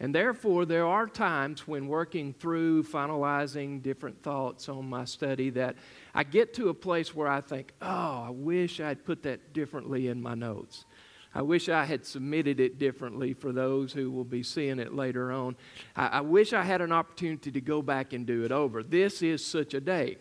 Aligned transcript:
And 0.00 0.12
therefore, 0.14 0.64
there 0.64 0.86
are 0.86 1.06
times 1.06 1.68
when 1.68 1.86
working 1.86 2.32
through 2.32 2.82
finalizing 2.82 3.80
different 3.80 4.22
thoughts 4.22 4.68
on 4.68 4.88
my 4.88 5.04
study 5.04 5.50
that 5.50 5.76
I 6.14 6.24
get 6.24 6.52
to 6.54 6.68
a 6.68 6.74
place 6.74 7.14
where 7.14 7.28
I 7.28 7.40
think, 7.40 7.72
oh, 7.80 8.24
I 8.26 8.30
wish 8.30 8.80
I'd 8.80 9.04
put 9.04 9.22
that 9.22 9.52
differently 9.52 10.08
in 10.08 10.20
my 10.20 10.34
notes. 10.34 10.84
I 11.32 11.42
wish 11.42 11.68
I 11.68 11.84
had 11.84 12.04
submitted 12.04 12.58
it 12.58 12.78
differently 12.78 13.34
for 13.34 13.52
those 13.52 13.92
who 13.92 14.10
will 14.10 14.24
be 14.24 14.42
seeing 14.42 14.78
it 14.78 14.94
later 14.94 15.30
on. 15.32 15.56
I, 15.94 16.06
I 16.06 16.20
wish 16.22 16.52
I 16.52 16.62
had 16.62 16.80
an 16.80 16.92
opportunity 16.92 17.52
to 17.52 17.60
go 17.60 17.80
back 17.80 18.12
and 18.12 18.26
do 18.26 18.44
it 18.44 18.52
over. 18.52 18.82
This 18.82 19.22
is 19.22 19.44
such 19.44 19.74
a 19.74 19.80
day. 19.80 20.18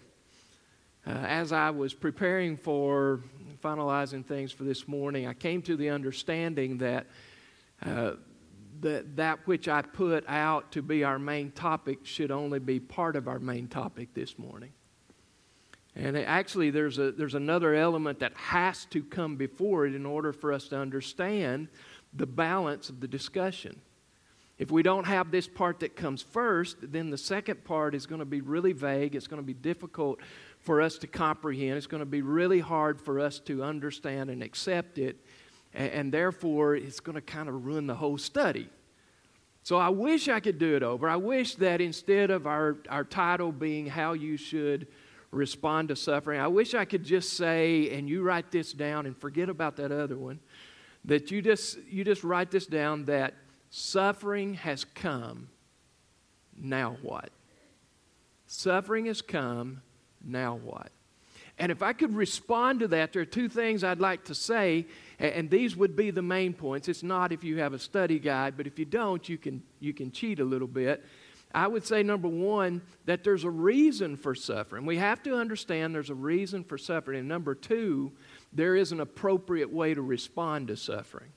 Uh, 1.06 1.12
as 1.12 1.52
I 1.52 1.72
was 1.72 1.94
preparing 1.94 2.58
for 2.58 3.22
finalizing 3.64 4.26
things 4.26 4.52
for 4.52 4.64
this 4.64 4.88
morning, 4.88 5.28
I 5.28 5.34
came 5.34 5.64
to 5.64 5.76
the 5.76 5.90
understanding 5.90 6.78
that. 6.78 7.08
Uh, 7.84 8.14
that 8.84 9.16
that 9.16 9.40
which 9.46 9.68
I 9.68 9.82
put 9.82 10.24
out 10.28 10.72
to 10.74 10.82
be 10.82 11.04
our 11.04 11.20
main 11.20 11.52
topic 11.52 12.06
should 12.06 12.32
only 12.32 12.60
be 12.60 12.80
part 12.80 13.16
of 13.16 13.28
our 13.28 13.40
main 13.40 13.68
topic 13.68 14.14
this 14.14 14.38
morning. 14.38 14.72
And 15.96 16.18
actually, 16.18 16.70
there's, 16.70 16.98
a, 16.98 17.12
there's 17.12 17.36
another 17.36 17.76
element 17.76 18.20
that 18.20 18.34
has 18.36 18.86
to 18.86 19.04
come 19.04 19.36
before 19.36 19.86
it 19.86 19.94
in 19.94 20.06
order 20.06 20.34
for 20.34 20.52
us 20.52 20.68
to 20.70 20.78
understand 20.78 21.68
the 22.14 22.26
balance 22.26 22.90
of 22.90 23.00
the 23.00 23.08
discussion. 23.08 23.80
If 24.58 24.72
we 24.72 24.84
don't 24.84 25.06
have 25.06 25.32
this 25.32 25.48
part 25.48 25.80
that 25.82 25.96
comes 25.96 26.22
first, 26.22 26.78
then 26.82 27.10
the 27.10 27.18
second 27.18 27.64
part 27.64 27.96
is 27.96 28.06
going 28.06 28.20
to 28.20 28.26
be 28.26 28.42
really 28.42 28.72
vague. 28.72 29.16
It's 29.16 29.28
going 29.28 29.42
to 29.42 29.46
be 29.46 29.54
difficult 29.54 30.20
for 30.60 30.82
us 30.82 30.98
to 31.00 31.08
comprehend. 31.08 31.78
It's 31.78 31.88
going 31.88 32.02
to 32.02 32.06
be 32.06 32.22
really 32.22 32.60
hard 32.60 33.02
for 33.02 33.20
us 33.20 33.40
to 33.40 33.64
understand 33.64 34.30
and 34.30 34.42
accept 34.42 34.98
it 34.98 35.18
and, 35.74 35.92
and 35.92 36.14
therefore 36.14 36.76
it's 36.76 37.00
going 37.00 37.16
to 37.16 37.22
kind 37.22 37.50
of 37.50 37.66
ruin 37.66 37.88
the 37.88 37.96
whole 37.96 38.18
study. 38.18 38.70
So 39.64 39.78
I 39.78 39.90
wish 39.90 40.28
I 40.28 40.42
could 40.42 40.60
do 40.60 40.76
it 40.76 40.84
over. 40.84 41.08
I 41.08 41.16
wish 41.16 41.56
that 41.56 41.80
instead 41.80 42.32
of 42.32 42.46
our, 42.46 42.78
our 42.90 43.06
title 43.06 43.52
being 43.52 43.86
How 43.88 44.12
You 44.14 44.36
Should 44.36 44.88
Respond 45.32 45.88
to 45.88 45.96
Suffering, 45.96 46.40
I 46.40 46.48
wish 46.48 46.74
I 46.74 46.84
could 46.84 47.04
just 47.04 47.38
say, 47.38 47.90
and 47.92 48.10
you 48.10 48.24
write 48.24 48.52
this 48.52 48.74
down 48.74 49.06
and 49.06 49.18
forget 49.18 49.48
about 49.48 49.78
that 49.78 49.92
other 49.92 50.18
one, 50.18 50.40
that 51.06 51.32
you 51.32 51.42
just, 51.42 51.78
you 51.90 52.04
just 52.04 52.26
write 52.26 52.52
this 52.52 52.66
down 52.66 53.06
that 53.06 53.36
suffering 53.70 54.54
has 54.56 54.84
come. 54.84 55.48
Now 56.58 56.98
what? 57.02 57.30
Suffering 58.48 59.06
has 59.06 59.22
come. 59.22 59.82
Now 60.24 60.56
what? 60.56 60.92
And 61.60 61.72
if 61.72 61.84
I 61.84 61.94
could 61.94 62.16
respond 62.16 62.80
to 62.80 62.88
that, 62.90 63.14
there 63.14 63.22
are 63.22 63.26
two 63.26 63.48
things 63.48 63.84
I'd 63.84 64.00
like 64.00 64.26
to 64.26 64.36
say, 64.36 64.88
and 65.20 65.50
these 65.50 65.76
would 65.76 65.96
be 65.96 66.10
the 66.10 66.22
main 66.22 66.54
points. 66.54 66.88
It's 66.88 67.04
not 67.04 67.32
if 67.32 67.44
you 67.44 67.60
have 67.60 67.74
a 67.74 67.80
study 67.80 68.18
guide, 68.18 68.56
but 68.58 68.66
if 68.66 68.80
you 68.80 68.86
don't, 68.86 69.28
you 69.30 69.38
can, 69.38 69.62
you 69.80 69.94
can 69.94 70.12
cheat 70.12 70.40
a 70.40 70.44
little 70.44 70.68
bit. 70.68 71.06
I 71.54 71.68
would 71.68 71.86
say, 71.86 72.02
number 72.02 72.28
one, 72.28 72.82
that 73.06 73.24
there's 73.24 73.44
a 73.44 73.50
reason 73.50 74.18
for 74.18 74.34
suffering. 74.34 74.88
We 74.88 74.98
have 74.98 75.22
to 75.24 75.36
understand 75.36 75.94
there's 75.94 76.10
a 76.10 76.16
reason 76.16 76.64
for 76.64 76.80
suffering. 76.80 77.20
And 77.20 77.28
number 77.28 77.54
two, 77.54 78.12
there 78.52 78.76
is 78.76 78.92
an 78.92 79.00
appropriate 79.00 79.72
way 79.72 79.94
to 79.94 80.02
respond 80.02 80.70
to 80.70 80.76
suffering. 80.76 81.30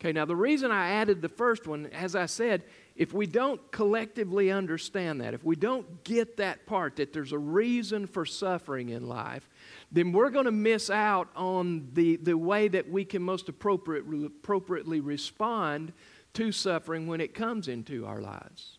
Okay, 0.00 0.12
now 0.12 0.24
the 0.24 0.36
reason 0.36 0.72
I 0.72 0.90
added 0.90 1.22
the 1.22 1.28
first 1.28 1.68
one, 1.68 1.86
as 1.86 2.16
I 2.16 2.26
said, 2.26 2.64
if 2.96 3.12
we 3.12 3.26
don't 3.26 3.60
collectively 3.70 4.50
understand 4.50 5.20
that, 5.20 5.34
if 5.34 5.44
we 5.44 5.54
don't 5.54 6.02
get 6.02 6.38
that 6.38 6.64
part, 6.66 6.96
that 6.96 7.12
there's 7.12 7.32
a 7.32 7.38
reason 7.38 8.06
for 8.06 8.24
suffering 8.24 8.88
in 8.88 9.06
life, 9.06 9.48
then 9.92 10.12
we're 10.12 10.30
going 10.30 10.46
to 10.46 10.52
miss 10.52 10.88
out 10.88 11.28
on 11.36 11.90
the, 11.92 12.16
the 12.16 12.36
way 12.36 12.68
that 12.68 12.90
we 12.90 13.04
can 13.04 13.22
most 13.22 13.50
appropriate, 13.50 14.04
appropriately 14.24 15.00
respond 15.00 15.92
to 16.32 16.50
suffering 16.50 17.06
when 17.06 17.20
it 17.20 17.34
comes 17.34 17.68
into 17.68 18.06
our 18.06 18.20
lives. 18.20 18.78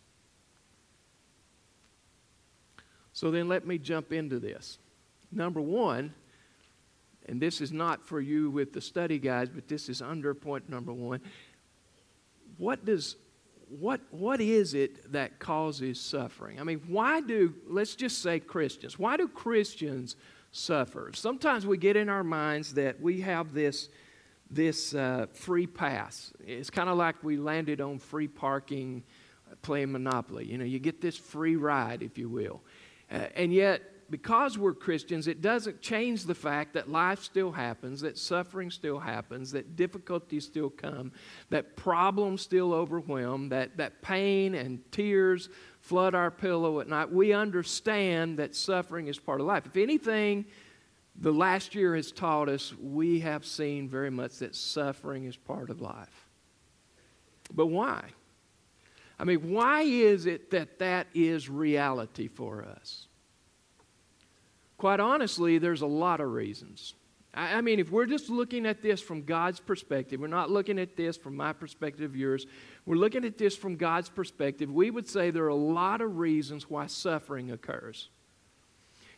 So 3.13 3.29
then 3.29 3.47
let 3.47 3.67
me 3.67 3.77
jump 3.77 4.11
into 4.11 4.39
this. 4.39 4.79
Number 5.31 5.61
one, 5.61 6.13
and 7.27 7.39
this 7.39 7.61
is 7.61 7.71
not 7.71 8.03
for 8.03 8.19
you 8.19 8.49
with 8.49 8.73
the 8.73 8.81
study 8.81 9.19
guides, 9.19 9.51
but 9.53 9.67
this 9.67 9.89
is 9.89 10.01
under 10.01 10.33
point 10.33 10.69
number 10.69 10.93
one. 10.93 11.21
What 12.57 12.85
does 12.85 13.15
what, 13.69 14.01
what 14.11 14.41
is 14.41 14.73
it 14.73 15.11
that 15.11 15.39
causes 15.39 15.99
suffering? 15.99 16.59
I 16.59 16.63
mean, 16.63 16.81
why 16.87 17.21
do, 17.21 17.53
let's 17.67 17.95
just 17.95 18.21
say 18.21 18.39
Christians, 18.39 18.97
why 18.97 19.17
do 19.17 19.27
Christians 19.27 20.15
suffer? 20.51 21.11
Sometimes 21.13 21.65
we 21.65 21.77
get 21.77 21.95
in 21.95 22.09
our 22.09 22.23
minds 22.23 22.73
that 22.75 23.01
we 23.01 23.21
have 23.21 23.53
this, 23.53 23.89
this 24.49 24.93
uh, 24.93 25.27
free 25.33 25.67
pass. 25.67 26.31
It's 26.45 26.69
kind 26.69 26.89
of 26.89 26.97
like 26.97 27.23
we 27.23 27.37
landed 27.37 27.81
on 27.81 27.99
free 27.99 28.27
parking 28.27 29.03
playing 29.61 29.91
Monopoly. 29.91 30.45
You 30.45 30.57
know, 30.57 30.65
you 30.65 30.79
get 30.79 31.01
this 31.01 31.17
free 31.17 31.55
ride, 31.55 32.03
if 32.03 32.17
you 32.17 32.29
will. 32.29 32.61
Uh, 33.11 33.27
and 33.35 33.53
yet, 33.53 33.81
because 34.09 34.57
we're 34.57 34.73
Christians, 34.73 35.27
it 35.27 35.41
doesn't 35.41 35.81
change 35.81 36.23
the 36.23 36.35
fact 36.35 36.73
that 36.73 36.89
life 36.89 37.23
still 37.23 37.51
happens, 37.51 38.01
that 38.01 38.17
suffering 38.17 38.71
still 38.71 38.99
happens, 38.99 39.51
that 39.51 39.75
difficulties 39.75 40.45
still 40.45 40.69
come, 40.69 41.11
that 41.49 41.75
problems 41.75 42.41
still 42.41 42.73
overwhelm, 42.73 43.49
that, 43.49 43.77
that 43.77 44.01
pain 44.01 44.55
and 44.55 44.79
tears 44.91 45.49
flood 45.81 46.15
our 46.15 46.31
pillow 46.31 46.79
at 46.79 46.87
night. 46.87 47.11
We 47.11 47.33
understand 47.33 48.39
that 48.39 48.55
suffering 48.55 49.07
is 49.07 49.19
part 49.19 49.41
of 49.41 49.47
life. 49.47 49.65
If 49.65 49.77
anything, 49.77 50.45
the 51.19 51.31
last 51.31 51.75
year 51.75 51.95
has 51.95 52.11
taught 52.11 52.49
us 52.49 52.73
we 52.75 53.19
have 53.21 53.45
seen 53.45 53.89
very 53.89 54.11
much 54.11 54.37
that 54.37 54.55
suffering 54.55 55.25
is 55.25 55.35
part 55.35 55.69
of 55.69 55.81
life. 55.81 56.27
But 57.53 57.67
why? 57.67 58.03
I 59.19 59.23
mean, 59.23 59.51
why 59.51 59.81
is 59.81 60.25
it 60.25 60.51
that 60.51 60.79
that 60.79 61.07
is 61.13 61.49
reality 61.49 62.27
for 62.27 62.63
us? 62.63 63.06
Quite 64.77 64.99
honestly, 64.99 65.57
there's 65.57 65.81
a 65.81 65.87
lot 65.87 66.19
of 66.19 66.31
reasons. 66.31 66.93
I, 67.33 67.61
mean, 67.61 67.79
if 67.79 67.91
we're 67.91 68.07
just 68.07 68.29
looking 68.29 68.65
at 68.65 68.81
this 68.81 68.99
from 68.99 69.23
God's 69.23 69.59
perspective, 69.59 70.19
we're 70.19 70.27
not 70.27 70.49
looking 70.49 70.79
at 70.79 70.95
this 70.95 71.17
from 71.17 71.35
my 71.35 71.53
perspective, 71.53 72.15
yours, 72.15 72.47
we're 72.85 72.95
looking 72.95 73.25
at 73.25 73.37
this 73.37 73.55
from 73.55 73.75
God's 73.75 74.09
perspective, 74.09 74.71
we 74.71 74.89
would 74.89 75.07
say 75.07 75.29
there 75.29 75.45
are 75.45 75.49
a 75.49 75.55
lot 75.55 76.01
of 76.01 76.17
reasons 76.17 76.67
why 76.69 76.87
suffering 76.87 77.51
occurs. 77.51 78.09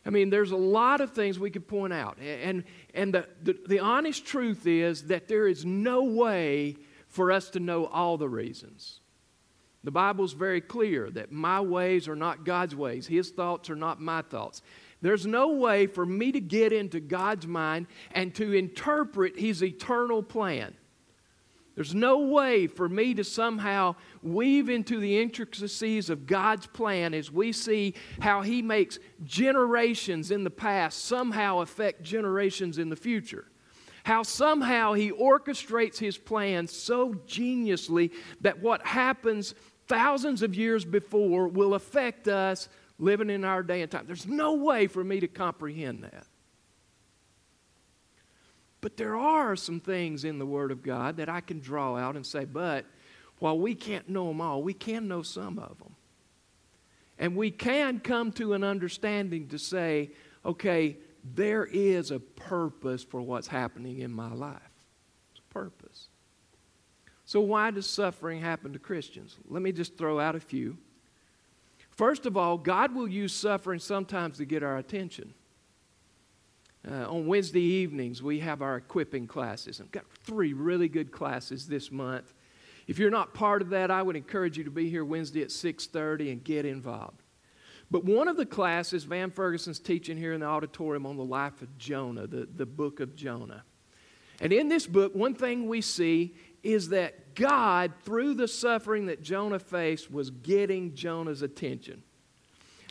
I 0.04 0.10
mean, 0.10 0.28
there's 0.30 0.50
a 0.50 0.56
lot 0.56 1.00
of 1.00 1.12
things 1.12 1.38
we 1.38 1.50
could 1.50 1.66
point 1.68 1.92
out. 1.92 2.18
And, 2.18 2.64
and 2.94 3.14
the, 3.14 3.26
the, 3.42 3.56
the, 3.68 3.78
honest 3.80 4.26
truth 4.26 4.66
is 4.66 5.04
that 5.04 5.28
there 5.28 5.46
is 5.46 5.64
no 5.64 6.04
way 6.04 6.76
for 7.08 7.32
us 7.32 7.50
to 7.50 7.60
know 7.60 7.86
all 7.86 8.16
the 8.16 8.28
reasons. 8.28 9.00
The 9.82 9.90
Bible's 9.90 10.32
very 10.32 10.60
clear 10.60 11.10
that 11.10 11.32
my 11.32 11.60
ways 11.60 12.06
are 12.08 12.16
not 12.16 12.44
God's 12.44 12.74
ways, 12.74 13.06
His 13.06 13.30
thoughts 13.30 13.70
are 13.70 13.76
not 13.76 14.00
my 14.00 14.22
thoughts. 14.22 14.62
There's 15.02 15.26
no 15.26 15.52
way 15.52 15.86
for 15.86 16.04
me 16.04 16.32
to 16.32 16.40
get 16.40 16.72
into 16.72 17.00
God's 17.00 17.46
mind 17.46 17.86
and 18.12 18.34
to 18.34 18.52
interpret 18.52 19.38
His 19.38 19.62
eternal 19.62 20.22
plan. 20.22 20.74
There's 21.74 21.94
no 21.94 22.18
way 22.18 22.66
for 22.66 22.88
me 22.88 23.14
to 23.14 23.24
somehow 23.24 23.94
weave 24.22 24.68
into 24.68 24.98
the 24.98 25.18
intricacies 25.20 26.10
of 26.10 26.26
God's 26.26 26.66
plan 26.66 27.14
as 27.14 27.30
we 27.30 27.52
see 27.52 27.94
how 28.20 28.42
He 28.42 28.60
makes 28.60 28.98
generations 29.24 30.30
in 30.30 30.44
the 30.44 30.50
past 30.50 31.04
somehow 31.04 31.60
affect 31.60 32.02
generations 32.02 32.76
in 32.76 32.90
the 32.90 32.96
future. 32.96 33.46
How 34.04 34.22
somehow 34.22 34.92
He 34.92 35.10
orchestrates 35.10 35.98
His 35.98 36.18
plan 36.18 36.66
so 36.66 37.14
geniusly 37.26 38.10
that 38.42 38.60
what 38.60 38.86
happens 38.86 39.54
thousands 39.86 40.42
of 40.42 40.54
years 40.54 40.84
before 40.84 41.48
will 41.48 41.74
affect 41.74 42.28
us 42.28 42.68
living 43.00 43.30
in 43.30 43.44
our 43.44 43.62
day 43.62 43.82
and 43.82 43.90
time. 43.90 44.04
There's 44.06 44.26
no 44.26 44.54
way 44.54 44.86
for 44.86 45.02
me 45.02 45.20
to 45.20 45.28
comprehend 45.28 46.04
that. 46.04 46.26
But 48.80 48.96
there 48.96 49.16
are 49.16 49.56
some 49.56 49.80
things 49.80 50.24
in 50.24 50.38
the 50.38 50.46
Word 50.46 50.70
of 50.70 50.82
God 50.82 51.16
that 51.16 51.28
I 51.28 51.40
can 51.40 51.60
draw 51.60 51.96
out 51.96 52.16
and 52.16 52.24
say, 52.24 52.44
but 52.44 52.86
while 53.38 53.58
we 53.58 53.74
can't 53.74 54.08
know 54.08 54.28
them 54.28 54.40
all, 54.40 54.62
we 54.62 54.74
can 54.74 55.08
know 55.08 55.22
some 55.22 55.58
of 55.58 55.78
them. 55.78 55.96
And 57.18 57.36
we 57.36 57.50
can 57.50 58.00
come 58.00 58.32
to 58.32 58.54
an 58.54 58.64
understanding 58.64 59.48
to 59.48 59.58
say, 59.58 60.10
okay, 60.44 60.96
there 61.34 61.66
is 61.66 62.10
a 62.10 62.18
purpose 62.18 63.02
for 63.02 63.20
what's 63.20 63.46
happening 63.46 63.98
in 63.98 64.10
my 64.10 64.32
life. 64.32 64.60
It's 65.32 65.40
a 65.40 65.52
purpose. 65.52 66.08
So, 67.26 67.40
why 67.40 67.70
does 67.70 67.86
suffering 67.86 68.40
happen 68.40 68.72
to 68.72 68.78
Christians? 68.78 69.36
Let 69.46 69.60
me 69.62 69.70
just 69.70 69.98
throw 69.98 70.18
out 70.18 70.34
a 70.34 70.40
few. 70.40 70.78
First 72.00 72.24
of 72.24 72.34
all, 72.34 72.56
God 72.56 72.94
will 72.94 73.06
use 73.06 73.30
suffering 73.30 73.78
sometimes 73.78 74.38
to 74.38 74.46
get 74.46 74.62
our 74.62 74.78
attention. 74.78 75.34
Uh, 76.90 77.06
on 77.06 77.26
Wednesday 77.26 77.60
evenings, 77.60 78.22
we 78.22 78.40
have 78.40 78.62
our 78.62 78.78
equipping 78.78 79.26
classes. 79.26 79.82
I've 79.82 79.90
got 79.90 80.10
three 80.24 80.54
really 80.54 80.88
good 80.88 81.12
classes 81.12 81.68
this 81.68 81.92
month. 81.92 82.32
If 82.86 82.98
you're 82.98 83.10
not 83.10 83.34
part 83.34 83.60
of 83.60 83.68
that, 83.68 83.90
I 83.90 84.00
would 84.00 84.16
encourage 84.16 84.56
you 84.56 84.64
to 84.64 84.70
be 84.70 84.88
here 84.88 85.04
Wednesday 85.04 85.42
at 85.42 85.50
6:30 85.50 86.32
and 86.32 86.42
get 86.42 86.64
involved. 86.64 87.22
But 87.90 88.06
one 88.06 88.28
of 88.28 88.38
the 88.38 88.46
classes, 88.46 89.04
Van 89.04 89.30
Ferguson's 89.30 89.78
teaching 89.78 90.16
here 90.16 90.32
in 90.32 90.40
the 90.40 90.46
auditorium 90.46 91.04
on 91.04 91.18
the 91.18 91.22
life 91.22 91.60
of 91.60 91.76
Jonah, 91.76 92.26
the, 92.26 92.48
the 92.56 92.64
book 92.64 93.00
of 93.00 93.14
Jonah. 93.14 93.62
And 94.40 94.54
in 94.54 94.70
this 94.70 94.86
book, 94.86 95.14
one 95.14 95.34
thing 95.34 95.68
we 95.68 95.82
see 95.82 96.34
is 96.62 96.90
that 96.90 97.34
God, 97.34 97.92
through 98.02 98.34
the 98.34 98.48
suffering 98.48 99.06
that 99.06 99.22
Jonah 99.22 99.58
faced, 99.58 100.10
was 100.10 100.30
getting 100.30 100.94
Jonah's 100.94 101.42
attention. 101.42 102.02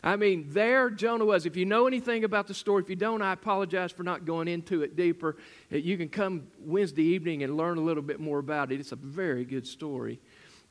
I 0.03 0.15
mean, 0.15 0.45
there 0.49 0.89
Jonah 0.89 1.25
was. 1.25 1.45
If 1.45 1.57
you 1.57 1.65
know 1.65 1.85
anything 1.85 2.23
about 2.23 2.47
the 2.47 2.53
story, 2.53 2.83
if 2.83 2.89
you 2.89 2.95
don't, 2.95 3.21
I 3.21 3.33
apologize 3.33 3.91
for 3.91 4.03
not 4.03 4.25
going 4.25 4.47
into 4.47 4.81
it 4.81 4.95
deeper. 4.95 5.35
Uh, 5.71 5.77
you 5.77 5.97
can 5.97 6.07
come 6.07 6.47
Wednesday 6.59 7.03
evening 7.03 7.43
and 7.43 7.57
learn 7.57 7.77
a 7.77 7.81
little 7.81 8.03
bit 8.03 8.19
more 8.19 8.39
about 8.39 8.71
it. 8.71 8.79
It's 8.79 8.93
a 8.93 8.97
very 8.97 9.43
good 9.43 9.67
story. 9.67 10.19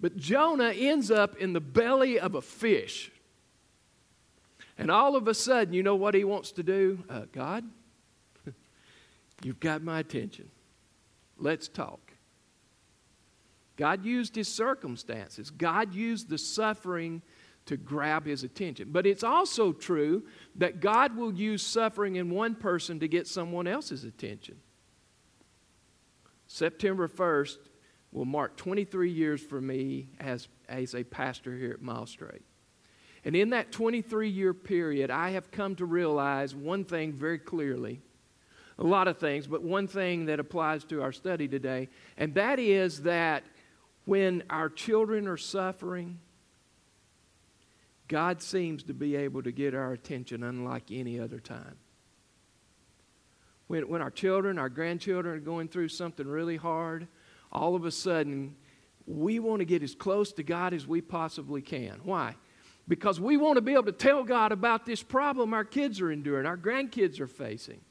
But 0.00 0.16
Jonah 0.16 0.70
ends 0.70 1.10
up 1.10 1.36
in 1.36 1.52
the 1.52 1.60
belly 1.60 2.18
of 2.18 2.34
a 2.34 2.42
fish. 2.42 3.10
And 4.78 4.90
all 4.90 5.16
of 5.16 5.28
a 5.28 5.34
sudden, 5.34 5.74
you 5.74 5.82
know 5.82 5.96
what 5.96 6.14
he 6.14 6.24
wants 6.24 6.52
to 6.52 6.62
do? 6.62 7.04
Uh, 7.10 7.22
God, 7.32 7.64
you've 9.42 9.60
got 9.60 9.82
my 9.82 9.98
attention. 9.98 10.48
Let's 11.36 11.68
talk. 11.68 12.07
God 13.78 14.04
used 14.04 14.34
his 14.34 14.48
circumstances, 14.48 15.50
God 15.50 15.94
used 15.94 16.28
the 16.28 16.36
suffering 16.36 17.22
to 17.66 17.76
grab 17.76 18.26
his 18.26 18.44
attention. 18.44 18.88
But 18.90 19.06
it's 19.06 19.22
also 19.22 19.72
true 19.72 20.24
that 20.56 20.80
God 20.80 21.16
will 21.16 21.32
use 21.32 21.62
suffering 21.62 22.16
in 22.16 22.30
one 22.30 22.54
person 22.54 22.98
to 23.00 23.08
get 23.08 23.26
someone 23.26 23.66
else's 23.66 24.04
attention. 24.04 24.56
September 26.46 27.06
1st 27.06 27.58
will 28.10 28.24
mark 28.24 28.56
23 28.56 29.10
years 29.10 29.40
for 29.40 29.60
me 29.60 30.08
as, 30.18 30.48
as 30.68 30.94
a 30.94 31.04
pastor 31.04 31.56
here 31.56 31.72
at 31.72 31.82
Mile 31.82 32.06
Straight. 32.06 32.42
And 33.24 33.36
in 33.36 33.50
that 33.50 33.70
23 33.70 34.30
year 34.30 34.54
period, 34.54 35.10
I 35.10 35.30
have 35.30 35.50
come 35.50 35.76
to 35.76 35.84
realize 35.84 36.54
one 36.54 36.84
thing 36.84 37.12
very 37.12 37.38
clearly 37.38 38.00
a 38.78 38.84
lot 38.84 39.08
of 39.08 39.18
things, 39.18 39.46
but 39.46 39.62
one 39.62 39.88
thing 39.88 40.26
that 40.26 40.38
applies 40.38 40.84
to 40.84 41.02
our 41.02 41.10
study 41.12 41.48
today, 41.48 41.88
and 42.16 42.32
that 42.34 42.60
is 42.60 43.02
that 43.02 43.42
when 44.08 44.42
our 44.48 44.70
children 44.70 45.28
are 45.28 45.36
suffering, 45.36 46.18
God 48.08 48.40
seems 48.40 48.82
to 48.84 48.94
be 48.94 49.16
able 49.16 49.42
to 49.42 49.52
get 49.52 49.74
our 49.74 49.92
attention 49.92 50.44
unlike 50.44 50.84
any 50.90 51.20
other 51.20 51.38
time. 51.38 51.76
When, 53.66 53.86
when 53.86 54.00
our 54.00 54.10
children, 54.10 54.58
our 54.58 54.70
grandchildren 54.70 55.36
are 55.36 55.40
going 55.40 55.68
through 55.68 55.88
something 55.88 56.26
really 56.26 56.56
hard, 56.56 57.06
all 57.52 57.74
of 57.74 57.84
a 57.84 57.90
sudden, 57.90 58.56
we 59.06 59.40
want 59.40 59.60
to 59.60 59.66
get 59.66 59.82
as 59.82 59.94
close 59.94 60.32
to 60.32 60.42
God 60.42 60.72
as 60.72 60.86
we 60.86 61.02
possibly 61.02 61.60
can. 61.60 62.00
Why? 62.02 62.34
Because 62.88 63.20
we 63.20 63.36
want 63.36 63.56
to 63.56 63.60
be 63.60 63.74
able 63.74 63.82
to 63.84 63.92
tell 63.92 64.24
God 64.24 64.52
about 64.52 64.86
this 64.86 65.02
problem 65.02 65.52
our 65.52 65.66
kids 65.66 66.00
are 66.00 66.10
enduring, 66.10 66.46
our 66.46 66.56
grandkids 66.56 67.20
are 67.20 67.26
facing. 67.26 67.82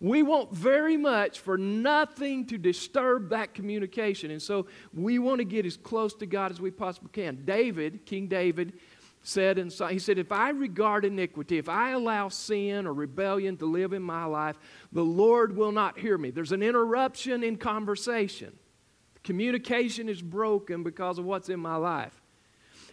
We 0.00 0.22
want 0.22 0.52
very 0.52 0.96
much 0.96 1.40
for 1.40 1.56
nothing 1.56 2.46
to 2.46 2.58
disturb 2.58 3.30
that 3.30 3.54
communication. 3.54 4.30
And 4.30 4.42
so 4.42 4.66
we 4.92 5.18
want 5.18 5.38
to 5.38 5.44
get 5.44 5.64
as 5.64 5.76
close 5.76 6.12
to 6.16 6.26
God 6.26 6.50
as 6.50 6.60
we 6.60 6.70
possibly 6.70 7.10
can. 7.12 7.44
David, 7.46 8.04
King 8.04 8.26
David, 8.26 8.74
said 9.22 9.58
in 9.58 9.70
he 9.90 9.98
said 9.98 10.18
if 10.18 10.30
i 10.30 10.50
regard 10.50 11.04
iniquity 11.04 11.58
if 11.58 11.68
i 11.68 11.90
allow 11.90 12.28
sin 12.28 12.86
or 12.86 12.94
rebellion 12.94 13.56
to 13.56 13.66
live 13.66 13.92
in 13.92 14.00
my 14.00 14.24
life 14.24 14.56
the 14.92 15.02
lord 15.02 15.56
will 15.56 15.72
not 15.72 15.98
hear 15.98 16.16
me 16.16 16.30
there's 16.30 16.52
an 16.52 16.62
interruption 16.62 17.42
in 17.42 17.56
conversation 17.56 18.56
communication 19.24 20.08
is 20.08 20.22
broken 20.22 20.84
because 20.84 21.18
of 21.18 21.24
what's 21.24 21.48
in 21.48 21.58
my 21.58 21.74
life 21.74 22.22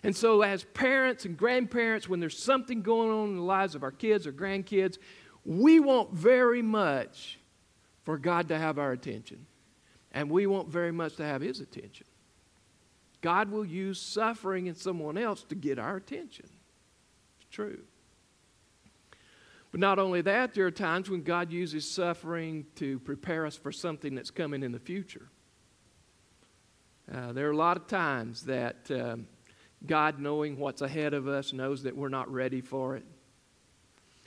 and 0.02 0.16
so 0.16 0.42
as 0.42 0.64
parents 0.74 1.26
and 1.26 1.38
grandparents 1.38 2.10
when 2.10 2.20
there's 2.20 2.42
something 2.42 2.82
going 2.82 3.12
on 3.12 3.30
in 3.30 3.36
the 3.36 3.42
lives 3.44 3.76
of 3.76 3.84
our 3.84 3.92
kids 3.92 4.26
or 4.26 4.34
grandkids 4.34 4.98
we 5.46 5.80
want 5.80 6.12
very 6.14 6.62
much 6.62 7.40
for 8.04 8.18
god 8.18 8.48
to 8.48 8.58
have 8.58 8.78
our 8.78 8.92
attention 8.92 9.46
and 10.12 10.30
we 10.30 10.46
want 10.46 10.68
very 10.70 10.92
much 10.92 11.16
to 11.16 11.24
have 11.24 11.42
his 11.42 11.60
attention 11.60 12.06
God 13.24 13.50
will 13.50 13.66
use 13.66 14.02
suffering 14.02 14.68
in 14.68 14.76
someone 14.76 15.18
else 15.18 15.44
to 15.44 15.56
get 15.56 15.80
our 15.80 15.96
attention. 15.96 16.46
It's 17.40 17.50
true. 17.50 17.80
But 19.72 19.80
not 19.80 19.98
only 19.98 20.22
that, 20.22 20.54
there 20.54 20.68
are 20.68 20.72
times 20.72 21.10
when 21.10 21.24
God 21.24 21.50
uses 21.50 21.90
suffering 21.90 22.66
to 22.76 23.00
prepare 23.00 23.46
us 23.46 23.56
for 23.56 23.72
something 23.72 24.14
that's 24.14 24.30
coming 24.30 24.62
in 24.62 24.74
the 24.74 24.80
future. 24.80 25.30
Uh, 27.12 27.32
there 27.32 27.48
are 27.48 27.52
a 27.52 27.58
lot 27.58 27.78
of 27.78 27.88
times 27.88 28.44
that 28.44 28.92
um, 28.92 29.26
God, 29.86 30.20
knowing 30.20 30.60
what's 30.60 30.82
ahead 30.82 31.14
of 31.14 31.26
us, 31.26 31.54
knows 31.54 31.84
that 31.84 31.96
we're 31.96 32.10
not 32.10 32.32
ready 32.32 32.60
for 32.60 32.98
it. 32.98 33.06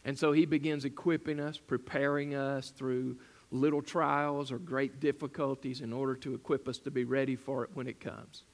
And 0.06 0.16
so 0.16 0.30
He 0.30 0.46
begins 0.46 0.84
equipping 0.84 1.40
us, 1.40 1.58
preparing 1.58 2.36
us 2.36 2.70
through 2.70 3.16
little 3.50 3.82
trials 3.82 4.52
or 4.52 4.58
great 4.58 5.00
difficulties 5.00 5.80
in 5.80 5.92
order 5.92 6.14
to 6.14 6.32
equip 6.32 6.68
us 6.68 6.78
to 6.78 6.92
be 6.92 7.04
ready 7.04 7.34
for 7.34 7.64
it 7.64 7.70
when 7.74 7.88
it 7.88 8.00
comes. 8.00 8.44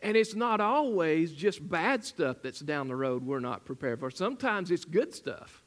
And 0.00 0.16
it's 0.16 0.34
not 0.34 0.58
always 0.58 1.32
just 1.32 1.68
bad 1.68 2.02
stuff 2.02 2.38
that's 2.42 2.60
down 2.60 2.88
the 2.88 2.96
road 2.96 3.24
we're 3.24 3.40
not 3.40 3.66
prepared 3.66 4.00
for. 4.00 4.10
Sometimes 4.10 4.70
it's 4.70 4.86
good 4.86 5.14
stuff. 5.14 5.62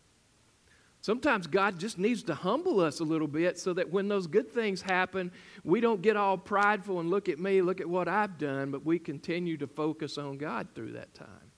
Sometimes 1.01 1.45
God 1.45 1.79
just 1.79 1.99
needs 1.99 2.23
to 2.23 2.33
humble 2.33 2.79
us 2.79 2.99
a 2.99 3.03
little 3.03 3.27
bit 3.27 3.59
so 3.59 3.73
that 3.73 3.91
when 3.91 4.07
those 4.07 4.25
good 4.25 4.51
things 4.51 4.81
happen, 4.81 5.31
we 5.63 5.79
don't 5.79 6.01
get 6.01 6.17
all 6.17 6.39
prideful 6.39 6.99
and 6.99 7.11
look 7.11 7.29
at 7.29 7.39
me, 7.39 7.61
look 7.61 7.81
at 7.81 7.89
what 7.89 8.07
I've 8.07 8.39
done, 8.39 8.71
but 8.71 8.83
we 8.83 8.97
continue 8.97 9.57
to 9.57 9.67
focus 9.67 10.17
on 10.17 10.37
God 10.37 10.69
through 10.73 10.93
that 10.93 11.13
time. 11.13 11.52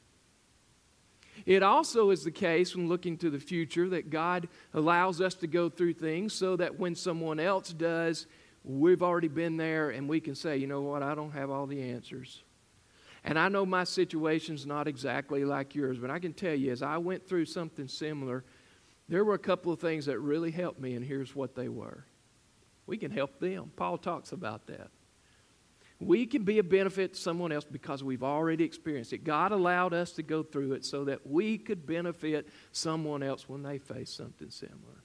It 1.46 1.62
also 1.62 2.10
is 2.10 2.24
the 2.24 2.32
case 2.32 2.75
when 2.75 2.90
looking 2.90 3.18
to 3.18 3.30
the 3.30 3.40
future 3.40 3.88
that 3.90 4.10
God 4.10 4.48
allows 4.74 5.22
us 5.22 5.36
to 5.36 5.48
go 5.48 5.70
through 5.70 5.94
things 5.94 6.34
so 6.34 6.56
that 6.56 6.80
when 6.80 6.96
someone 6.96 7.40
else 7.40 7.72
does, 7.72 8.25
we've 8.64 9.04
already 9.04 9.28
been 9.28 9.58
there 9.58 9.92
and 9.92 10.10
we 10.10 10.20
can 10.20 10.34
say, 10.34 10.58
you 10.58 10.66
know 10.66 10.82
what, 10.82 11.04
I 11.04 11.14
don't 11.14 11.32
have 11.32 11.52
all 11.52 11.68
the 11.68 11.82
answers. 11.92 12.44
And 13.24 13.38
I 13.38 13.50
know 13.50 13.66
my 13.66 13.84
situation's 13.84 14.66
not 14.66 14.88
exactly 14.88 15.46
like 15.46 15.75
yours, 15.75 15.98
but 15.98 16.10
I 16.10 16.20
can 16.20 16.34
tell 16.34 16.54
you, 16.54 16.72
as 16.72 16.82
I 16.82 16.98
went 16.98 17.28
through 17.28 17.46
something 17.46 17.88
similar, 17.88 18.44
there 19.08 19.24
were 19.24 19.34
a 19.34 19.40
couple 19.40 19.72
of 19.72 19.80
things 19.80 20.06
that 20.08 20.20
really 20.20 20.52
helped 20.52 20.80
me, 20.80 20.96
and 20.96 21.06
here's 21.06 21.36
what 21.36 21.56
they 21.56 21.68
were. 21.68 22.06
We 22.88 22.98
can 22.98 23.12
help 23.12 23.40
them. 23.40 23.72
Paul 23.75 23.98
talks 23.98 24.32
about 24.32 24.68
that. 24.68 24.90
We 26.00 26.25
can 26.25 26.44
be 26.44 26.60
a 26.60 26.64
benefit 26.64 27.14
to 27.14 27.20
someone 27.20 27.52
else 27.52 27.64
because 27.64 28.04
we've 28.04 28.24
already 28.24 28.66
experienced 28.66 29.14
it. 29.14 29.24
God 29.24 29.52
allowed 29.52 29.94
us 29.94 30.12
to 30.14 30.24
go 30.24 30.44
through 30.44 30.74
it 30.74 30.84
so 30.84 31.06
that 31.06 31.25
we 31.25 31.58
could 31.58 31.86
benefit 31.86 32.50
someone 32.72 33.24
else 33.24 33.48
when 33.48 33.64
they 33.64 33.78
face 33.78 34.12
something 34.12 34.50
similar. 34.50 35.04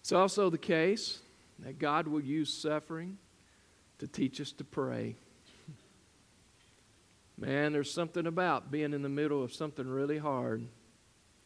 It's 0.00 0.12
also 0.12 0.50
the 0.50 0.58
case 0.58 1.20
that 1.60 1.78
God 1.78 2.08
will 2.08 2.20
use 2.20 2.52
suffering 2.52 3.18
to 3.98 4.08
teach 4.08 4.40
us 4.40 4.52
to 4.52 4.64
pray. 4.64 5.14
Man, 7.38 7.72
there's 7.72 7.92
something 7.92 8.26
about 8.26 8.70
being 8.70 8.92
in 8.92 9.02
the 9.02 9.08
middle 9.08 9.42
of 9.42 9.52
something 9.52 9.86
really 9.88 10.18
hard, 10.18 10.66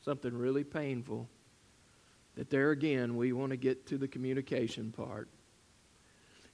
something 0.02 0.36
really 0.36 0.64
painful, 0.64 1.28
that 2.34 2.50
there 2.50 2.70
again 2.70 3.16
we 3.16 3.32
want 3.32 3.50
to 3.50 3.56
get 3.56 3.86
to 3.86 3.98
the 3.98 4.08
communication 4.08 4.90
part. 4.90 5.28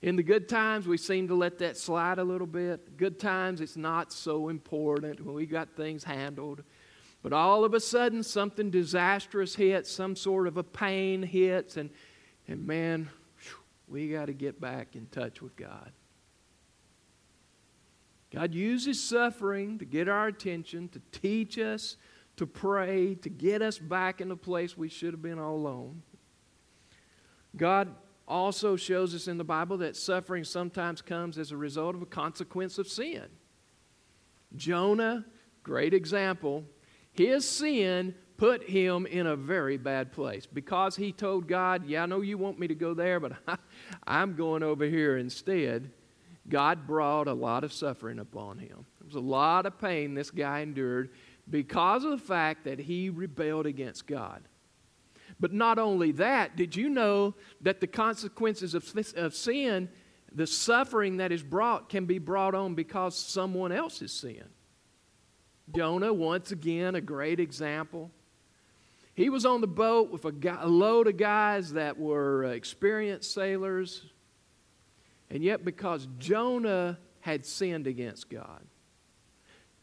In 0.04 0.16
the 0.16 0.22
good 0.22 0.50
times, 0.50 0.86
we 0.86 0.98
seem 0.98 1.28
to 1.28 1.34
let 1.34 1.56
that 1.60 1.78
slide 1.78 2.18
a 2.18 2.24
little 2.24 2.46
bit. 2.46 2.98
Good 2.98 3.18
times, 3.18 3.62
it's 3.62 3.74
not 3.74 4.12
so 4.12 4.50
important 4.50 5.24
when 5.24 5.34
we 5.34 5.46
got 5.46 5.76
things 5.76 6.04
handled. 6.04 6.62
But 7.22 7.32
all 7.32 7.64
of 7.64 7.72
a 7.72 7.80
sudden, 7.80 8.22
something 8.22 8.70
disastrous 8.70 9.54
hits, 9.54 9.90
some 9.90 10.14
sort 10.14 10.46
of 10.46 10.58
a 10.58 10.62
pain 10.62 11.22
hits, 11.22 11.78
and, 11.78 11.88
and 12.46 12.66
man, 12.66 13.08
we 13.88 14.10
got 14.10 14.26
to 14.26 14.34
get 14.34 14.60
back 14.60 14.94
in 14.94 15.06
touch 15.06 15.40
with 15.40 15.56
God. 15.56 15.90
God 18.30 18.52
uses 18.52 19.02
suffering 19.02 19.78
to 19.78 19.86
get 19.86 20.06
our 20.06 20.26
attention, 20.26 20.90
to 20.90 21.00
teach 21.18 21.56
us, 21.56 21.96
to 22.36 22.46
pray, 22.46 23.14
to 23.14 23.30
get 23.30 23.62
us 23.62 23.78
back 23.78 24.20
in 24.20 24.28
the 24.28 24.36
place 24.36 24.76
we 24.76 24.90
should 24.90 25.14
have 25.14 25.22
been 25.22 25.38
all 25.38 25.56
along. 25.56 26.02
God 27.56 27.94
also 28.26 28.76
shows 28.76 29.14
us 29.14 29.28
in 29.28 29.38
the 29.38 29.44
Bible 29.44 29.78
that 29.78 29.96
suffering 29.96 30.44
sometimes 30.44 31.02
comes 31.02 31.38
as 31.38 31.52
a 31.52 31.56
result 31.56 31.94
of 31.94 32.02
a 32.02 32.06
consequence 32.06 32.78
of 32.78 32.88
sin. 32.88 33.24
Jonah, 34.56 35.24
great 35.62 35.94
example, 35.94 36.64
his 37.12 37.48
sin 37.48 38.14
put 38.36 38.68
him 38.68 39.06
in 39.06 39.26
a 39.26 39.36
very 39.36 39.76
bad 39.76 40.12
place 40.12 40.46
because 40.46 40.96
he 40.96 41.12
told 41.12 41.46
God, 41.46 41.86
Yeah, 41.86 42.02
I 42.02 42.06
know 42.06 42.20
you 42.20 42.38
want 42.38 42.58
me 42.58 42.68
to 42.68 42.74
go 42.74 42.94
there, 42.94 43.20
but 43.20 43.32
I'm 44.06 44.34
going 44.34 44.62
over 44.62 44.84
here 44.84 45.16
instead. 45.18 45.90
God 46.48 46.86
brought 46.86 47.26
a 47.26 47.32
lot 47.32 47.64
of 47.64 47.72
suffering 47.72 48.18
upon 48.18 48.58
him. 48.58 48.84
There 48.98 49.06
was 49.06 49.14
a 49.14 49.20
lot 49.20 49.64
of 49.64 49.78
pain 49.78 50.14
this 50.14 50.30
guy 50.30 50.60
endured 50.60 51.10
because 51.48 52.04
of 52.04 52.10
the 52.10 52.18
fact 52.18 52.64
that 52.64 52.78
he 52.78 53.08
rebelled 53.08 53.66
against 53.66 54.06
God. 54.06 54.42
But 55.40 55.52
not 55.52 55.78
only 55.78 56.12
that, 56.12 56.56
did 56.56 56.76
you 56.76 56.88
know 56.88 57.34
that 57.60 57.80
the 57.80 57.86
consequences 57.86 58.74
of, 58.74 58.84
of 59.16 59.34
sin, 59.34 59.88
the 60.32 60.46
suffering 60.46 61.18
that 61.18 61.32
is 61.32 61.42
brought, 61.42 61.88
can 61.88 62.06
be 62.06 62.18
brought 62.18 62.54
on 62.54 62.74
because 62.74 63.16
someone 63.18 63.72
else 63.72 64.00
has 64.00 64.12
sinned? 64.12 64.50
Jonah, 65.74 66.12
once 66.12 66.52
again, 66.52 66.94
a 66.94 67.00
great 67.00 67.40
example. 67.40 68.10
He 69.14 69.30
was 69.30 69.46
on 69.46 69.60
the 69.60 69.66
boat 69.66 70.10
with 70.10 70.24
a, 70.24 70.32
guy, 70.32 70.58
a 70.60 70.68
load 70.68 71.06
of 71.06 71.16
guys 71.16 71.72
that 71.74 71.98
were 71.98 72.46
uh, 72.46 72.48
experienced 72.48 73.32
sailors, 73.32 74.04
and 75.30 75.42
yet 75.42 75.64
because 75.64 76.08
Jonah 76.18 76.98
had 77.20 77.46
sinned 77.46 77.86
against 77.86 78.28
God, 78.28 78.62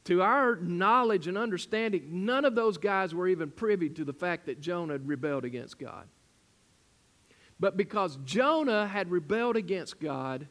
to 0.06 0.22
our 0.22 0.56
knowledge 0.56 1.28
and 1.28 1.38
understanding, 1.38 2.26
none 2.26 2.46
of 2.46 2.56
those 2.56 2.78
guys 2.78 3.14
were 3.14 3.28
even 3.28 3.52
privy 3.52 3.90
to 3.90 4.04
the 4.04 4.14
fact 4.14 4.48
that 4.48 4.60
Jonah 4.60 4.94
had 4.94 5.08
rebelled 5.08 5.46
against 5.46 5.78
God. 5.78 6.08
But 7.60 7.78
because 7.78 8.18
Jonah 8.26 8.88
had 8.88 9.12
rebelled 9.12 9.56
against 9.56 10.00
God, 10.00 10.48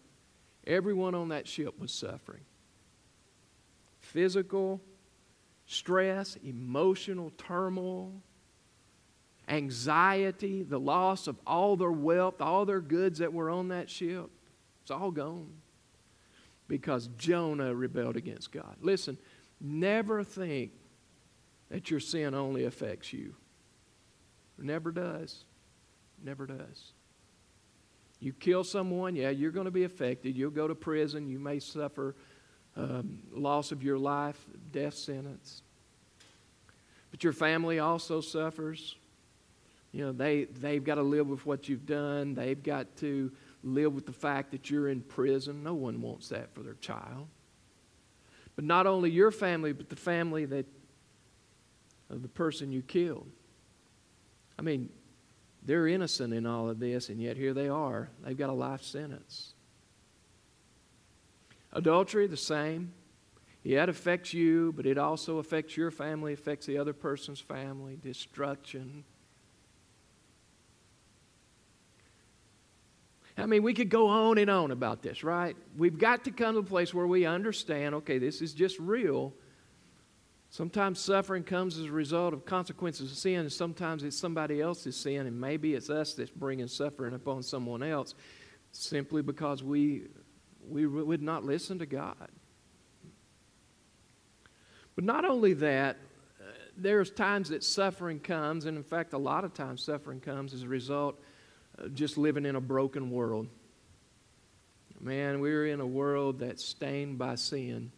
everyone 0.65 1.17
on 1.17 1.31
that 1.31 1.49
ship 1.49 1.79
was 1.79 1.93
suffering. 1.93 2.43
Physical 3.99 4.81
stress, 5.67 6.37
emotional 6.45 7.33
turmoil, 7.37 8.13
anxiety, 9.49 10.63
the 10.63 10.79
loss 10.79 11.27
of 11.27 11.37
all 11.47 11.77
their 11.77 11.93
wealth, 11.93 12.41
all 12.41 12.65
their 12.65 12.81
goods 12.81 13.19
that 13.19 13.33
were 13.33 13.51
on 13.51 13.69
that 13.69 13.91
ship. 13.91 14.31
It's 14.83 14.91
all 14.91 15.11
gone 15.11 15.53
because 16.67 17.09
Jonah 17.19 17.75
rebelled 17.75 18.17
against 18.17 18.53
God. 18.53 18.77
Listen, 18.81 19.19
Never 19.61 20.25
think 20.25 20.73
that 21.71 21.91
your 21.91 22.01
sin 22.01 22.35
only 22.35 22.65
affects 22.65 23.13
you. 23.13 23.35
Never 24.59 24.91
does. 24.91 25.45
Never 26.23 26.47
does. 26.47 26.93
You 28.21 28.33
kill 28.35 28.65
someone, 28.65 29.17
yeah, 29.17 29.31
you're 29.31 29.51
going 29.51 29.65
to 29.65 29.71
be 29.71 29.85
affected. 29.85 30.37
You'll 30.37 30.51
go 30.51 30.69
to 30.69 30.75
prison. 30.75 31.29
You 31.29 31.39
may 31.39 31.59
suffer 31.59 32.15
um, 32.77 33.21
loss 33.33 33.73
of 33.73 33.83
your 33.83 33.99
life, 33.99 34.39
death 34.73 34.95
sentence. 34.95 35.63
But 37.11 37.25
your 37.25 37.33
family 37.33 37.79
also 37.79 38.21
suffers. 38.21 38.97
You 39.93 40.07
know, 40.07 40.13
they, 40.13 40.45
they've 40.45 40.85
got 40.85 40.97
to 40.97 41.03
live 41.03 41.29
with 41.29 41.45
what 41.47 41.69
you've 41.69 41.87
done. 41.87 42.35
They've 42.35 42.63
got 42.63 42.95
to 42.99 43.33
live 43.65 43.95
with 43.95 44.07
the 44.07 44.13
fact 44.13 44.53
that 44.53 44.71
you're 44.71 44.89
in 44.89 45.01
prison. 45.01 45.63
No 45.63 45.75
one 45.75 46.01
wants 46.01 46.29
that 46.29 46.55
for 46.55 46.61
their 46.61 46.75
child. 46.75 47.27
But 48.61 48.67
not 48.67 48.87
only 48.87 49.11
your 49.11 49.31
family, 49.31 49.73
but 49.73 49.89
the 49.89 49.97
family 49.97 50.45
that 50.45 50.67
of 52.11 52.21
the 52.21 52.29
person 52.29 52.71
you 52.71 52.83
killed. 52.83 53.31
I 54.59 54.61
mean, 54.61 54.91
they're 55.63 55.87
innocent 55.87 56.35
in 56.35 56.45
all 56.45 56.69
of 56.69 56.79
this, 56.79 57.09
and 57.09 57.23
yet 57.23 57.39
here 57.39 57.55
they 57.55 57.71
are. 57.71 58.11
They've 58.23 58.37
got 58.37 58.51
a 58.51 58.53
life 58.53 58.83
sentence. 58.83 59.55
Adultery, 61.73 62.27
the 62.27 62.37
same. 62.37 62.93
Yeah, 63.63 63.85
it 63.85 63.89
affects 63.89 64.35
you, 64.35 64.75
but 64.77 64.85
it 64.85 64.99
also 64.99 65.39
affects 65.39 65.75
your 65.75 65.91
family, 65.91 66.35
affects 66.35 66.67
the 66.67 66.77
other 66.77 66.93
person's 66.93 67.41
family. 67.41 67.97
Destruction, 68.03 69.05
I 73.37 73.47
mean, 73.47 73.63
we 73.63 73.75
could 73.75 73.89
go 73.89 74.09
on 74.09 74.39
and 74.39 74.51
on 74.51 74.71
about 74.71 75.03
this, 75.03 75.25
right? 75.25 75.57
We've 75.77 75.99
got 75.99 76.25
to 76.25 76.31
come 76.31 76.55
to 76.55 76.61
a 76.61 76.65
place 76.65 76.93
where 76.93 77.07
we 77.07 77.27
understand 77.27 77.95
okay, 77.97 78.19
this 78.19 78.43
is 78.43 78.53
just 78.53 78.79
real. 78.79 79.33
Sometimes 80.51 80.99
suffering 80.99 81.45
comes 81.45 81.79
as 81.79 81.87
a 81.87 81.93
result 81.93 82.35
of 82.35 82.45
consequences 82.45 83.13
of 83.13 83.17
sin, 83.17 83.41
and 83.41 83.53
sometimes 83.53 84.03
it's 84.03 84.19
somebody 84.19 84.61
else's 84.61 84.97
sin, 84.97 85.27
and 85.27 85.41
maybe 85.41 85.75
it's 85.75 85.89
us 85.89 86.15
that's 86.15 86.31
bringing 86.31 86.67
suffering 86.67 87.15
upon 87.15 87.45
someone 87.45 87.85
else 87.85 88.15
simply 88.73 89.23
because 89.23 89.63
we, 89.63 90.09
we 90.69 90.87
would 90.87 91.23
not 91.23 91.45
listen 91.45 91.79
to 91.79 91.87
God. 91.87 92.29
But 94.97 95.05
not 95.05 95.25
only 95.25 95.55
that, 95.55 95.99
uh, 96.41 96.51
there's 96.77 97.11
times 97.11 97.51
that 97.51 97.63
suffering 97.63 98.19
comes, 98.19 98.67
and 98.67 98.77
in 98.77 98.83
fact, 98.83 99.13
a 99.13 99.19
lot 99.19 99.45
of 99.45 99.55
times 99.55 99.85
suffering 99.85 100.19
comes 100.19 100.53
as 100.53 100.65
a 100.65 100.69
result 100.69 101.21
just 101.95 102.19
living 102.19 102.47
in 102.47 102.57
a 102.57 102.61
broken 102.61 103.11
world. 103.11 103.49
Man, 105.01 105.41
we're 105.41 105.67
in 105.67 105.81
a 105.81 105.87
world 105.87 106.41
that's 106.41 106.65
stained 106.65 107.19
by 107.19 107.37
sin. 107.37 107.91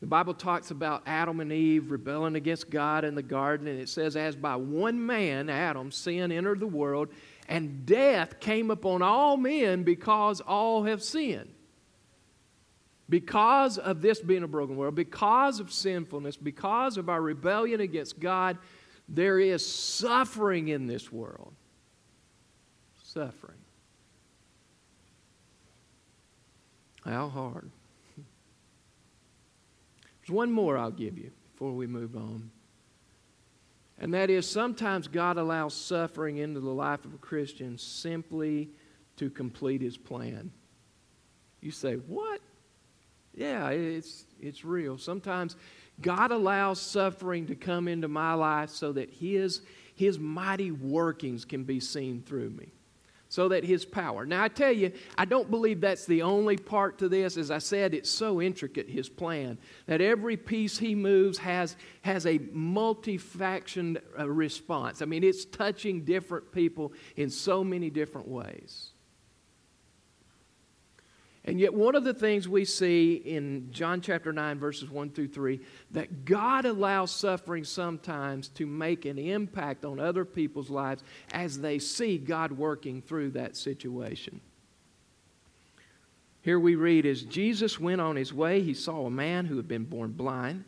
The 0.00 0.06
Bible 0.06 0.34
talks 0.34 0.70
about 0.70 1.02
Adam 1.06 1.40
and 1.40 1.52
Eve 1.52 1.90
rebelling 1.90 2.34
against 2.34 2.70
God 2.70 3.04
in 3.04 3.14
the 3.14 3.22
garden, 3.22 3.66
and 3.66 3.80
it 3.80 3.88
says, 3.88 4.16
As 4.16 4.36
by 4.36 4.56
one 4.56 5.04
man, 5.04 5.48
Adam, 5.48 5.90
sin 5.90 6.32
entered 6.32 6.60
the 6.60 6.66
world, 6.66 7.08
and 7.48 7.86
death 7.86 8.40
came 8.40 8.70
upon 8.70 9.02
all 9.02 9.36
men 9.36 9.82
because 9.82 10.40
all 10.40 10.84
have 10.84 11.02
sinned. 11.02 11.52
Because 13.08 13.76
of 13.76 14.00
this 14.00 14.20
being 14.20 14.42
a 14.42 14.48
broken 14.48 14.76
world, 14.76 14.94
because 14.94 15.60
of 15.60 15.72
sinfulness, 15.72 16.36
because 16.36 16.96
of 16.96 17.10
our 17.10 17.20
rebellion 17.20 17.80
against 17.80 18.18
God, 18.18 18.56
there 19.08 19.38
is 19.38 19.66
suffering 19.66 20.68
in 20.68 20.86
this 20.86 21.12
world 21.12 21.54
suffering. 23.14 23.58
How 27.04 27.28
hard. 27.28 27.70
There's 30.20 30.34
one 30.34 30.50
more 30.50 30.76
I'll 30.76 30.90
give 30.90 31.16
you 31.16 31.30
before 31.52 31.72
we 31.72 31.86
move 31.86 32.16
on. 32.16 32.50
And 33.98 34.12
that 34.14 34.30
is 34.30 34.50
sometimes 34.50 35.06
God 35.06 35.38
allows 35.38 35.74
suffering 35.74 36.38
into 36.38 36.58
the 36.58 36.70
life 36.70 37.04
of 37.04 37.14
a 37.14 37.18
Christian 37.18 37.78
simply 37.78 38.70
to 39.16 39.30
complete 39.30 39.80
his 39.80 39.96
plan. 39.96 40.50
You 41.60 41.70
say, 41.70 41.94
What? 41.94 42.40
Yeah, 43.36 43.70
it's, 43.70 44.26
it's 44.40 44.64
real. 44.64 44.98
Sometimes 44.98 45.56
God 46.00 46.30
allows 46.30 46.80
suffering 46.80 47.46
to 47.46 47.54
come 47.54 47.88
into 47.88 48.08
my 48.08 48.34
life 48.34 48.70
so 48.70 48.92
that 48.92 49.10
his, 49.10 49.60
his 49.94 50.18
mighty 50.18 50.70
workings 50.70 51.44
can 51.44 51.64
be 51.64 51.80
seen 51.80 52.22
through 52.22 52.50
me 52.50 52.72
so 53.34 53.48
that 53.48 53.64
his 53.64 53.84
power. 53.84 54.24
Now, 54.24 54.44
I 54.44 54.48
tell 54.48 54.70
you, 54.70 54.92
I 55.18 55.24
don't 55.24 55.50
believe 55.50 55.80
that's 55.80 56.06
the 56.06 56.22
only 56.22 56.56
part 56.56 56.98
to 56.98 57.08
this. 57.08 57.36
As 57.36 57.50
I 57.50 57.58
said, 57.58 57.92
it's 57.92 58.08
so 58.08 58.40
intricate, 58.40 58.88
his 58.88 59.08
plan, 59.08 59.58
that 59.86 60.00
every 60.00 60.36
piece 60.36 60.78
he 60.78 60.94
moves 60.94 61.38
has, 61.38 61.74
has 62.02 62.26
a 62.26 62.38
multifaction 62.38 64.00
uh, 64.16 64.30
response. 64.30 65.02
I 65.02 65.06
mean, 65.06 65.24
it's 65.24 65.44
touching 65.44 66.04
different 66.04 66.52
people 66.52 66.92
in 67.16 67.28
so 67.28 67.64
many 67.64 67.90
different 67.90 68.28
ways. 68.28 68.93
And 71.46 71.60
yet, 71.60 71.74
one 71.74 71.94
of 71.94 72.04
the 72.04 72.14
things 72.14 72.48
we 72.48 72.64
see 72.64 73.16
in 73.16 73.68
John 73.70 74.00
chapter 74.00 74.32
9, 74.32 74.58
verses 74.58 74.88
1 74.88 75.10
through 75.10 75.28
3, 75.28 75.60
that 75.90 76.24
God 76.24 76.64
allows 76.64 77.10
suffering 77.10 77.64
sometimes 77.64 78.48
to 78.50 78.66
make 78.66 79.04
an 79.04 79.18
impact 79.18 79.84
on 79.84 80.00
other 80.00 80.24
people's 80.24 80.70
lives 80.70 81.02
as 81.32 81.58
they 81.58 81.78
see 81.78 82.16
God 82.16 82.52
working 82.52 83.02
through 83.02 83.32
that 83.32 83.56
situation. 83.56 84.40
Here 86.40 86.58
we 86.58 86.76
read 86.76 87.04
as 87.04 87.22
Jesus 87.22 87.78
went 87.78 88.00
on 88.00 88.16
his 88.16 88.32
way, 88.32 88.62
he 88.62 88.74
saw 88.74 89.06
a 89.06 89.10
man 89.10 89.44
who 89.44 89.56
had 89.56 89.68
been 89.68 89.84
born 89.84 90.12
blind. 90.12 90.64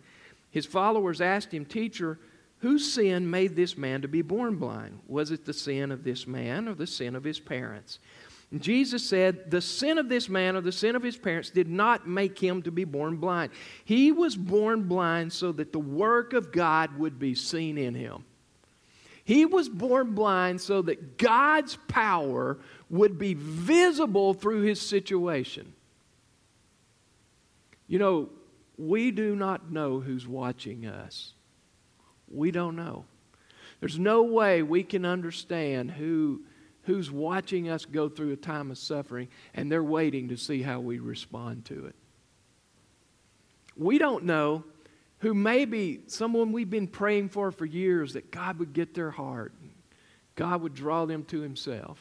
His 0.50 0.66
followers 0.66 1.23
asked 1.23 1.52
him, 1.52 1.64
Teacher, 1.64 2.18
whose 2.59 2.92
sin 2.92 3.30
made 3.30 3.56
this 3.56 3.78
man 3.78 4.02
to 4.02 4.09
be 4.09 4.23
born 4.23 4.56
blind? 4.56 5.00
Was 5.06 5.30
it 5.30 5.47
the 5.47 5.52
sin 5.52 5.90
of 5.90 6.04
this 6.04 6.26
man 6.26 6.68
or 6.68 6.75
the 6.75 6.87
sin 6.87 7.14
of 7.14 7.25
his 7.25 7.40
parents? 7.40 7.99
Jesus 8.56 9.06
said, 9.06 9.50
The 9.50 9.60
sin 9.60 9.98
of 9.98 10.08
this 10.08 10.28
man 10.28 10.56
or 10.56 10.60
the 10.60 10.72
sin 10.72 10.94
of 10.94 11.02
his 11.02 11.16
parents 11.16 11.50
did 11.50 11.68
not 11.68 12.08
make 12.08 12.38
him 12.38 12.62
to 12.62 12.70
be 12.70 12.84
born 12.84 13.16
blind. 13.16 13.52
He 13.84 14.12
was 14.12 14.36
born 14.36 14.84
blind 14.84 15.32
so 15.32 15.52
that 15.52 15.72
the 15.72 15.80
work 15.80 16.32
of 16.32 16.52
God 16.52 16.96
would 16.98 17.18
be 17.18 17.34
seen 17.34 17.76
in 17.76 17.94
him. 17.94 18.24
He 19.24 19.44
was 19.44 19.68
born 19.68 20.14
blind 20.14 20.60
so 20.60 20.82
that 20.82 21.18
God's 21.18 21.76
power 21.88 22.58
would 22.88 23.18
be 23.18 23.34
visible 23.34 24.34
through 24.34 24.62
his 24.62 24.80
situation. 24.80 25.72
You 27.88 27.98
know, 27.98 28.28
we 28.78 29.10
do 29.10 29.34
not 29.34 29.72
know 29.72 29.98
who's 29.98 30.28
watching 30.28 30.86
us. 30.86 31.32
We 32.28 32.52
don't 32.52 32.76
know. 32.76 33.04
There's 33.80 33.98
no 33.98 34.22
way 34.22 34.62
we 34.62 34.84
can 34.84 35.04
understand 35.04 35.90
who 35.90 36.42
who's 36.87 37.11
watching 37.11 37.69
us 37.69 37.85
go 37.85 38.09
through 38.09 38.33
a 38.33 38.37
time 38.37 38.71
of 38.71 38.78
suffering 38.78 39.28
and 39.55 39.71
they're 39.71 39.83
waiting 39.83 40.28
to 40.28 40.37
see 40.37 40.62
how 40.62 40.81
we 40.81 40.99
respond 40.99 41.64
to 41.66 41.87
it. 41.87 41.95
We 43.76 43.99
don't 43.99 44.25
know 44.25 44.64
who 45.19 45.35
may 45.35 45.64
be 45.64 46.00
someone 46.07 46.52
we've 46.52 46.71
been 46.71 46.87
praying 46.87 47.31
for 47.31 47.50
for 47.50 47.66
years 47.66 48.14
that 48.14 48.31
God 48.31 48.59
would 48.59 48.73
get 48.73 48.95
their 48.95 49.11
heart, 49.11 49.52
God 50.35 50.62
would 50.62 50.75
draw 50.75 51.05
them 51.05 51.25
to 51.25 51.40
Himself. 51.40 51.99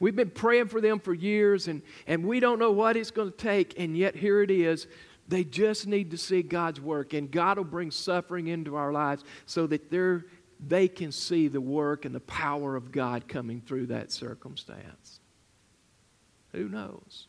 We've 0.00 0.16
been 0.16 0.30
praying 0.30 0.68
for 0.68 0.80
them 0.80 0.98
for 0.98 1.14
years 1.14 1.68
and, 1.68 1.80
and 2.06 2.26
we 2.26 2.40
don't 2.40 2.58
know 2.58 2.72
what 2.72 2.96
it's 2.96 3.12
going 3.12 3.30
to 3.30 3.36
take, 3.36 3.78
and 3.78 3.96
yet 3.96 4.16
here 4.16 4.42
it 4.42 4.50
is. 4.50 4.86
They 5.28 5.44
just 5.44 5.86
need 5.86 6.10
to 6.10 6.18
see 6.18 6.42
God's 6.42 6.80
work, 6.80 7.14
and 7.14 7.30
God 7.30 7.56
will 7.56 7.64
bring 7.64 7.90
suffering 7.90 8.48
into 8.48 8.76
our 8.76 8.92
lives 8.92 9.24
so 9.46 9.66
that 9.68 9.90
they're 9.90 10.26
they 10.68 10.88
can 10.88 11.12
see 11.12 11.48
the 11.48 11.60
work 11.60 12.04
and 12.04 12.14
the 12.14 12.20
power 12.20 12.76
of 12.76 12.92
God 12.92 13.28
coming 13.28 13.60
through 13.60 13.86
that 13.86 14.12
circumstance. 14.12 15.20
Who 16.52 16.68
knows? 16.68 17.26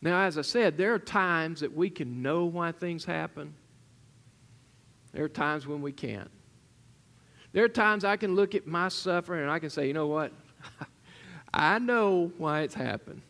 Now, 0.00 0.22
as 0.22 0.36
I 0.36 0.42
said, 0.42 0.76
there 0.76 0.94
are 0.94 0.98
times 0.98 1.60
that 1.60 1.74
we 1.74 1.88
can 1.88 2.22
know 2.22 2.44
why 2.44 2.72
things 2.72 3.04
happen. 3.04 3.54
There 5.12 5.24
are 5.24 5.28
times 5.28 5.66
when 5.66 5.80
we 5.80 5.92
can't. 5.92 6.30
There 7.52 7.64
are 7.64 7.68
times 7.68 8.04
I 8.04 8.16
can 8.16 8.34
look 8.34 8.54
at 8.54 8.66
my 8.66 8.88
suffering 8.88 9.42
and 9.42 9.50
I 9.50 9.58
can 9.58 9.70
say, 9.70 9.86
you 9.86 9.92
know 9.92 10.06
what? 10.08 10.32
I 11.54 11.78
know 11.78 12.32
why 12.38 12.62
it's 12.62 12.74
happened. 12.74 13.22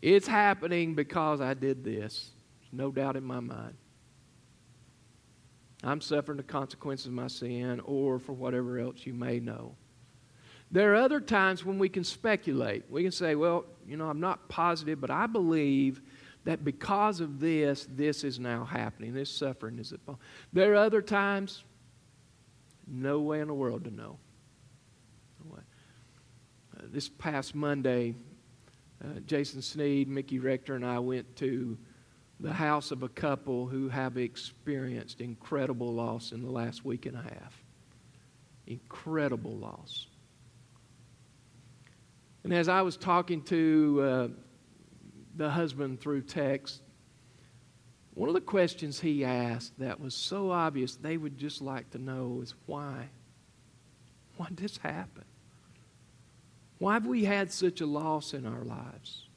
It's 0.00 0.26
happening 0.26 0.94
because 0.94 1.40
I 1.40 1.54
did 1.54 1.84
this. 1.84 2.30
No 2.72 2.90
doubt 2.90 3.16
in 3.16 3.24
my 3.24 3.40
mind. 3.40 3.74
I'm 5.82 6.00
suffering 6.00 6.36
the 6.36 6.44
consequences 6.44 7.06
of 7.06 7.12
my 7.12 7.26
sin 7.26 7.80
or 7.80 8.18
for 8.18 8.32
whatever 8.32 8.78
else 8.78 9.04
you 9.04 9.14
may 9.14 9.40
know. 9.40 9.74
There 10.70 10.92
are 10.92 10.96
other 10.96 11.20
times 11.20 11.64
when 11.64 11.78
we 11.78 11.88
can 11.88 12.04
speculate. 12.04 12.84
We 12.88 13.02
can 13.02 13.12
say, 13.12 13.34
well, 13.34 13.66
you 13.86 13.96
know, 13.96 14.08
I'm 14.08 14.20
not 14.20 14.48
positive, 14.48 15.00
but 15.00 15.10
I 15.10 15.26
believe 15.26 16.00
that 16.44 16.64
because 16.64 17.20
of 17.20 17.40
this, 17.40 17.86
this 17.90 18.24
is 18.24 18.38
now 18.38 18.64
happening. 18.64 19.12
This 19.12 19.30
suffering 19.30 19.78
is 19.78 19.92
upon. 19.92 20.16
There 20.52 20.72
are 20.72 20.76
other 20.76 21.02
times, 21.02 21.64
no 22.86 23.20
way 23.20 23.40
in 23.40 23.48
the 23.48 23.54
world 23.54 23.84
to 23.84 23.90
know. 23.90 24.18
No 25.44 25.56
uh, 25.56 25.60
this 26.90 27.08
past 27.08 27.54
Monday, 27.54 28.14
uh, 29.04 29.20
Jason 29.26 29.60
Sneed, 29.62 30.08
Mickey 30.08 30.38
Rector, 30.38 30.74
and 30.74 30.86
I 30.86 30.98
went 30.98 31.36
to 31.36 31.76
the 32.42 32.52
house 32.52 32.90
of 32.90 33.04
a 33.04 33.08
couple 33.08 33.66
who 33.66 33.88
have 33.88 34.18
experienced 34.18 35.20
incredible 35.20 35.92
loss 35.92 36.32
in 36.32 36.42
the 36.42 36.50
last 36.50 36.84
week 36.84 37.06
and 37.06 37.16
a 37.16 37.22
half. 37.22 37.62
Incredible 38.66 39.56
loss. 39.56 40.08
And 42.42 42.52
as 42.52 42.68
I 42.68 42.82
was 42.82 42.96
talking 42.96 43.42
to 43.44 44.00
uh, 44.02 44.28
the 45.36 45.48
husband 45.48 46.00
through 46.00 46.22
text, 46.22 46.82
one 48.14 48.28
of 48.28 48.34
the 48.34 48.40
questions 48.40 48.98
he 48.98 49.24
asked 49.24 49.78
that 49.78 50.00
was 50.00 50.12
so 50.12 50.50
obvious 50.50 50.96
they 50.96 51.16
would 51.16 51.38
just 51.38 51.62
like 51.62 51.90
to 51.90 51.98
know 51.98 52.40
is 52.42 52.54
why? 52.66 53.08
Why 54.36 54.48
did 54.48 54.56
this 54.56 54.78
happen? 54.78 55.24
Why 56.78 56.94
have 56.94 57.06
we 57.06 57.24
had 57.24 57.52
such 57.52 57.80
a 57.80 57.86
loss 57.86 58.34
in 58.34 58.44
our 58.46 58.64
lives? 58.64 59.28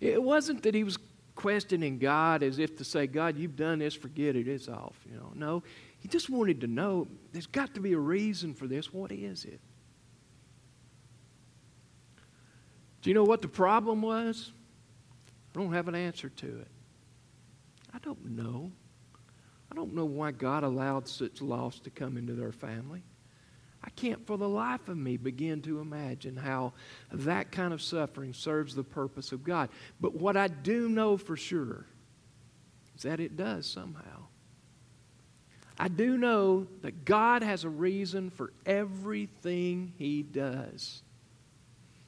It 0.00 0.22
wasn't 0.22 0.62
that 0.62 0.74
he 0.74 0.84
was 0.84 0.98
questioning 1.34 1.98
God 1.98 2.42
as 2.42 2.58
if 2.58 2.76
to 2.76 2.84
say, 2.84 3.06
God, 3.06 3.36
you've 3.36 3.56
done 3.56 3.80
this, 3.80 3.94
forget 3.94 4.36
it, 4.36 4.48
it's 4.48 4.68
off. 4.68 4.96
You 5.10 5.16
know, 5.16 5.32
no, 5.34 5.62
he 5.98 6.08
just 6.08 6.30
wanted 6.30 6.60
to 6.60 6.66
know 6.66 7.08
there's 7.32 7.46
got 7.46 7.74
to 7.74 7.80
be 7.80 7.92
a 7.92 7.98
reason 7.98 8.54
for 8.54 8.66
this. 8.66 8.92
What 8.92 9.10
is 9.12 9.44
it? 9.44 9.60
Do 13.02 13.10
you 13.10 13.14
know 13.14 13.24
what 13.24 13.42
the 13.42 13.48
problem 13.48 14.00
was? 14.00 14.52
I 15.54 15.60
don't 15.60 15.72
have 15.72 15.88
an 15.88 15.94
answer 15.94 16.28
to 16.28 16.46
it. 16.46 16.68
I 17.92 17.98
don't 17.98 18.24
know. 18.30 18.72
I 19.70 19.74
don't 19.74 19.94
know 19.94 20.04
why 20.04 20.30
God 20.30 20.64
allowed 20.64 21.06
such 21.08 21.42
loss 21.42 21.78
to 21.80 21.90
come 21.90 22.16
into 22.16 22.32
their 22.32 22.52
family. 22.52 23.02
I 23.84 23.90
can't 23.90 24.26
for 24.26 24.38
the 24.38 24.48
life 24.48 24.88
of 24.88 24.96
me 24.96 25.18
begin 25.18 25.60
to 25.62 25.80
imagine 25.80 26.36
how 26.36 26.72
that 27.12 27.52
kind 27.52 27.74
of 27.74 27.82
suffering 27.82 28.32
serves 28.32 28.74
the 28.74 28.82
purpose 28.82 29.30
of 29.30 29.44
God. 29.44 29.68
But 30.00 30.14
what 30.14 30.38
I 30.38 30.48
do 30.48 30.88
know 30.88 31.18
for 31.18 31.36
sure 31.36 31.84
is 32.96 33.02
that 33.02 33.20
it 33.20 33.36
does 33.36 33.66
somehow. 33.66 34.24
I 35.78 35.88
do 35.88 36.16
know 36.16 36.66
that 36.80 37.04
God 37.04 37.42
has 37.42 37.64
a 37.64 37.68
reason 37.68 38.30
for 38.30 38.54
everything 38.64 39.92
He 39.98 40.22
does. 40.22 41.02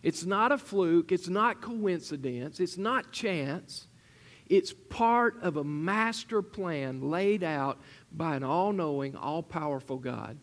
It's 0.02 0.24
not 0.24 0.52
a 0.52 0.58
fluke, 0.58 1.12
it's 1.12 1.28
not 1.28 1.60
coincidence, 1.60 2.58
it's 2.58 2.78
not 2.78 3.12
chance. 3.12 3.86
It's 4.48 4.72
part 4.72 5.42
of 5.42 5.56
a 5.56 5.64
master 5.64 6.40
plan 6.40 7.10
laid 7.10 7.42
out 7.42 7.80
by 8.12 8.36
an 8.36 8.44
all 8.44 8.72
knowing, 8.72 9.16
all 9.16 9.42
powerful 9.42 9.98
God 9.98 10.38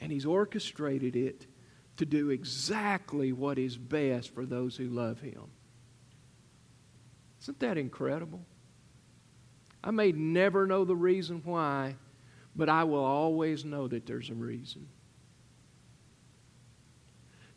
and 0.00 0.10
He's 0.10 0.26
orchestrated 0.26 1.16
it 1.16 1.46
to 1.96 2.06
do 2.06 2.30
exactly 2.30 3.32
what 3.32 3.58
is 3.58 3.76
best 3.76 4.34
for 4.34 4.46
those 4.46 4.76
who 4.76 4.88
love 4.88 5.20
Him. 5.20 5.50
Isn't 7.42 7.60
that 7.60 7.78
incredible? 7.78 8.40
I 9.82 9.90
may 9.90 10.12
never 10.12 10.66
know 10.66 10.84
the 10.84 10.96
reason 10.96 11.40
why, 11.44 11.96
but 12.54 12.68
I 12.68 12.84
will 12.84 13.04
always 13.04 13.64
know 13.64 13.88
that 13.88 14.06
there's 14.06 14.30
a 14.30 14.34
reason. 14.34 14.88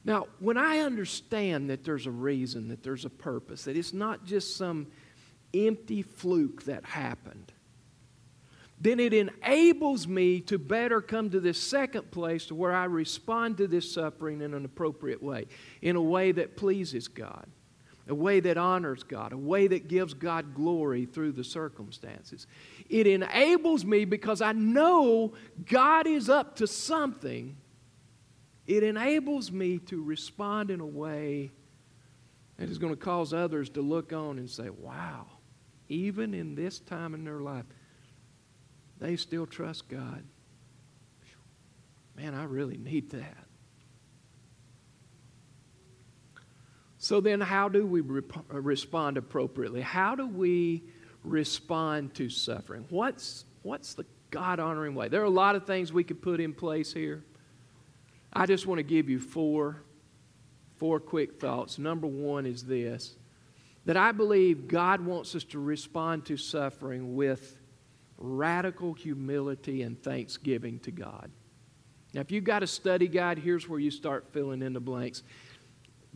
Now, 0.05 0.27
when 0.39 0.57
I 0.57 0.79
understand 0.79 1.69
that 1.69 1.83
there's 1.83 2.07
a 2.07 2.11
reason, 2.11 2.67
that 2.69 2.83
there's 2.83 3.05
a 3.05 3.09
purpose, 3.09 3.63
that 3.63 3.77
it's 3.77 3.93
not 3.93 4.25
just 4.25 4.57
some 4.57 4.87
empty 5.53 6.01
fluke 6.01 6.63
that 6.63 6.83
happened, 6.83 7.53
then 8.83 8.99
it 8.99 9.13
enables 9.13 10.09
me 10.09 10.41
to 10.41 10.59
better 10.59 10.99
come 10.99 11.29
to 11.29 11.39
this 11.39 11.57
second 11.57 12.11
place 12.11 12.47
to 12.47 12.55
where 12.55 12.73
I 12.73 12.83
respond 12.83 13.55
to 13.57 13.67
this 13.67 13.89
suffering 13.89 14.41
in 14.41 14.53
an 14.53 14.65
appropriate 14.65 15.23
way, 15.23 15.45
in 15.81 15.95
a 15.95 16.01
way 16.01 16.33
that 16.33 16.57
pleases 16.57 17.07
God, 17.07 17.47
a 18.09 18.13
way 18.13 18.41
that 18.41 18.57
honors 18.57 19.01
God, 19.01 19.31
a 19.31 19.37
way 19.37 19.67
that 19.67 19.87
gives 19.87 20.13
God 20.13 20.53
glory 20.53 21.05
through 21.05 21.31
the 21.31 21.45
circumstances. 21.45 22.45
It 22.89 23.07
enables 23.07 23.85
me 23.85 24.03
because 24.03 24.41
I 24.41 24.51
know 24.51 25.31
God 25.65 26.05
is 26.05 26.29
up 26.29 26.57
to 26.57 26.67
something. 26.67 27.55
It 28.67 28.83
enables 28.83 29.49
me 29.49 29.77
to 29.77 30.03
respond 30.03 30.69
in 30.69 30.81
a 30.81 30.85
way 30.85 31.51
that 32.57 32.67
is 32.67 32.79
going 32.79 32.93
to 32.93 32.99
cause 32.99 33.33
others 33.33 33.69
to 33.69 33.81
look 33.81 34.11
on 34.11 34.39
and 34.39 34.49
say, 34.49 34.69
wow, 34.69 35.25
even 35.87 36.33
in 36.33 36.53
this 36.53 36.79
time 36.79 37.13
in 37.13 37.23
their 37.23 37.39
life, 37.39 37.63
they 39.03 39.17
still 39.17 39.45
trust 39.45 39.89
God. 39.89 40.23
Man, 42.15 42.33
I 42.33 42.45
really 42.45 42.77
need 42.77 43.09
that. 43.09 43.45
So 46.99 47.19
then, 47.19 47.41
how 47.41 47.67
do 47.67 47.85
we 47.85 47.99
rep- 47.99 48.31
uh, 48.53 48.61
respond 48.61 49.17
appropriately? 49.17 49.81
How 49.81 50.15
do 50.15 50.25
we 50.25 50.83
respond 51.25 52.13
to 52.15 52.29
suffering? 52.29 52.85
What's, 52.89 53.43
what's 53.63 53.93
the 53.93 54.05
God 54.31 54.61
honoring 54.61 54.95
way? 54.95 55.09
There 55.09 55.21
are 55.21 55.25
a 55.25 55.29
lot 55.29 55.55
of 55.55 55.65
things 55.65 55.91
we 55.91 56.05
could 56.05 56.21
put 56.21 56.39
in 56.39 56.53
place 56.53 56.93
here. 56.93 57.25
I 58.31 58.45
just 58.45 58.65
want 58.67 58.79
to 58.79 58.83
give 58.83 59.09
you 59.09 59.19
four, 59.19 59.83
four 60.77 61.01
quick 61.01 61.41
thoughts. 61.41 61.77
Number 61.77 62.07
one 62.07 62.45
is 62.45 62.63
this 62.63 63.17
that 63.83 63.97
I 63.97 64.13
believe 64.13 64.69
God 64.69 65.01
wants 65.01 65.35
us 65.35 65.43
to 65.43 65.59
respond 65.59 66.25
to 66.27 66.37
suffering 66.37 67.17
with 67.17 67.59
radical 68.17 68.93
humility 68.93 69.81
and 69.81 70.01
thanksgiving 70.01 70.79
to 70.79 70.91
God. 70.91 71.31
Now, 72.13 72.21
if 72.21 72.31
you've 72.31 72.43
got 72.43 72.63
a 72.63 72.67
study 72.67 73.07
guide, 73.07 73.39
here's 73.39 73.67
where 73.67 73.79
you 73.79 73.91
start 73.91 74.27
filling 74.31 74.61
in 74.61 74.73
the 74.73 74.79
blanks. 74.79 75.23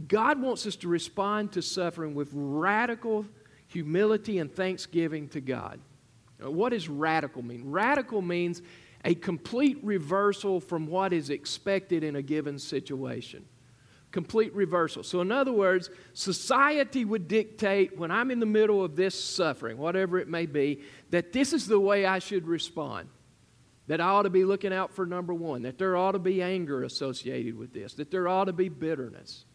God 0.07 0.39
wants 0.39 0.67
us 0.67 0.75
to 0.77 0.87
respond 0.87 1.51
to 1.53 1.61
suffering 1.61 2.13
with 2.13 2.29
radical 2.31 3.25
humility 3.67 4.37
and 4.37 4.53
thanksgiving 4.53 5.27
to 5.29 5.41
God. 5.41 5.79
Now, 6.39 6.51
what 6.51 6.69
does 6.69 6.87
radical 6.87 7.41
mean? 7.41 7.63
Radical 7.65 8.21
means 8.21 8.61
a 9.05 9.15
complete 9.15 9.79
reversal 9.81 10.59
from 10.59 10.87
what 10.87 11.13
is 11.13 11.29
expected 11.29 12.03
in 12.03 12.15
a 12.15 12.21
given 12.21 12.59
situation. 12.59 13.45
Complete 14.17 14.51
reversal. 14.55 15.03
So, 15.03 15.21
in 15.21 15.31
other 15.31 15.53
words, 15.53 15.91
society 16.13 17.05
would 17.05 17.27
dictate 17.27 17.99
when 17.99 18.09
I'm 18.09 18.31
in 18.31 18.39
the 18.39 18.47
middle 18.47 18.83
of 18.83 18.95
this 18.95 19.13
suffering, 19.13 19.77
whatever 19.77 20.17
it 20.17 20.27
may 20.27 20.47
be, 20.47 20.81
that 21.11 21.33
this 21.33 21.53
is 21.53 21.67
the 21.67 21.79
way 21.79 22.07
I 22.07 22.17
should 22.17 22.47
respond. 22.47 23.09
That 23.85 24.01
I 24.01 24.05
ought 24.05 24.23
to 24.23 24.31
be 24.31 24.43
looking 24.43 24.73
out 24.73 24.91
for 24.91 25.05
number 25.05 25.35
one, 25.35 25.61
that 25.61 25.77
there 25.77 25.95
ought 25.95 26.13
to 26.13 26.19
be 26.19 26.41
anger 26.41 26.81
associated 26.81 27.55
with 27.55 27.73
this, 27.73 27.93
that 27.93 28.09
there 28.09 28.27
ought 28.27 28.45
to 28.45 28.53
be 28.53 28.69
bitterness. 28.69 29.45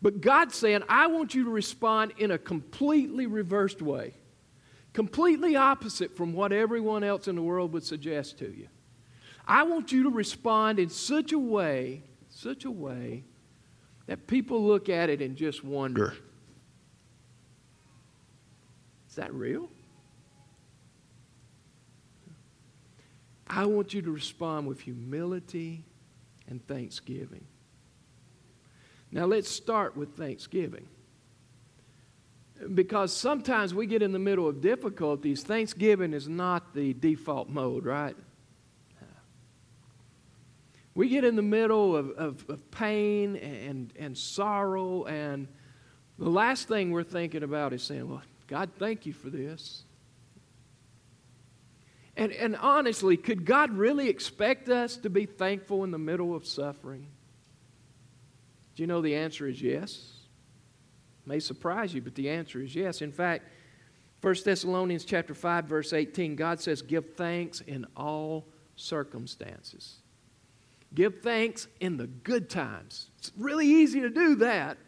But 0.00 0.22
God's 0.22 0.54
saying, 0.54 0.84
I 0.88 1.08
want 1.08 1.34
you 1.34 1.44
to 1.44 1.50
respond 1.50 2.14
in 2.16 2.30
a 2.30 2.38
completely 2.38 3.26
reversed 3.26 3.82
way, 3.82 4.14
completely 4.94 5.54
opposite 5.54 6.16
from 6.16 6.32
what 6.32 6.50
everyone 6.50 7.04
else 7.04 7.28
in 7.28 7.36
the 7.36 7.42
world 7.42 7.74
would 7.74 7.84
suggest 7.84 8.38
to 8.38 8.50
you. 8.50 8.68
I 9.46 9.64
want 9.64 9.92
you 9.92 10.04
to 10.04 10.10
respond 10.10 10.78
in 10.78 10.88
such 10.88 11.32
a 11.32 11.38
way, 11.38 12.04
such 12.30 12.64
a 12.64 12.70
way, 12.70 13.24
that 14.10 14.26
people 14.26 14.60
look 14.60 14.88
at 14.88 15.08
it 15.08 15.22
and 15.22 15.36
just 15.36 15.62
wonder 15.62 16.14
is 19.08 19.14
that 19.14 19.32
real? 19.32 19.68
I 23.46 23.66
want 23.66 23.94
you 23.94 24.02
to 24.02 24.10
respond 24.10 24.66
with 24.66 24.80
humility 24.80 25.84
and 26.48 26.64
thanksgiving. 26.66 27.44
Now, 29.12 29.26
let's 29.26 29.48
start 29.48 29.96
with 29.96 30.16
Thanksgiving. 30.16 30.86
Because 32.74 33.12
sometimes 33.12 33.74
we 33.74 33.86
get 33.86 34.02
in 34.02 34.12
the 34.12 34.18
middle 34.20 34.48
of 34.48 34.60
difficulties, 34.60 35.42
Thanksgiving 35.42 36.14
is 36.14 36.28
not 36.28 36.74
the 36.74 36.94
default 36.94 37.48
mode, 37.48 37.84
right? 37.84 38.16
We 40.94 41.08
get 41.08 41.24
in 41.24 41.36
the 41.36 41.42
middle 41.42 41.96
of, 41.96 42.10
of, 42.10 42.44
of 42.48 42.70
pain 42.70 43.36
and, 43.36 43.92
and 43.98 44.18
sorrow, 44.18 45.04
and 45.04 45.46
the 46.18 46.28
last 46.28 46.68
thing 46.68 46.90
we're 46.90 47.04
thinking 47.04 47.42
about 47.42 47.72
is 47.72 47.82
saying, 47.82 48.08
Well, 48.08 48.22
God, 48.48 48.70
thank 48.78 49.06
you 49.06 49.12
for 49.12 49.30
this. 49.30 49.84
And, 52.16 52.32
and 52.32 52.56
honestly, 52.56 53.16
could 53.16 53.46
God 53.46 53.72
really 53.72 54.08
expect 54.08 54.68
us 54.68 54.96
to 54.98 55.10
be 55.10 55.24
thankful 55.24 55.84
in 55.84 55.90
the 55.90 55.98
middle 55.98 56.34
of 56.34 56.44
suffering? 56.44 57.06
Do 58.74 58.82
you 58.82 58.86
know 58.86 59.00
the 59.00 59.14
answer 59.14 59.46
is 59.46 59.62
yes? 59.62 60.12
It 61.24 61.28
may 61.28 61.38
surprise 61.38 61.94
you, 61.94 62.02
but 62.02 62.14
the 62.16 62.28
answer 62.28 62.60
is 62.60 62.74
yes. 62.74 63.00
In 63.00 63.12
fact, 63.12 63.44
1 64.20 64.34
Thessalonians 64.44 65.04
chapter 65.04 65.32
5 65.32 65.64
verse 65.64 65.92
18, 65.92 66.36
God 66.36 66.60
says, 66.60 66.82
"Give 66.82 67.14
thanks 67.14 67.62
in 67.62 67.86
all 67.96 68.46
circumstances." 68.76 69.99
Give 70.94 71.20
thanks 71.22 71.68
in 71.78 71.96
the 71.96 72.06
good 72.06 72.50
times. 72.50 73.10
It's 73.18 73.30
really 73.36 73.66
easy 73.66 74.00
to 74.00 74.10
do 74.10 74.36
that. 74.36 74.78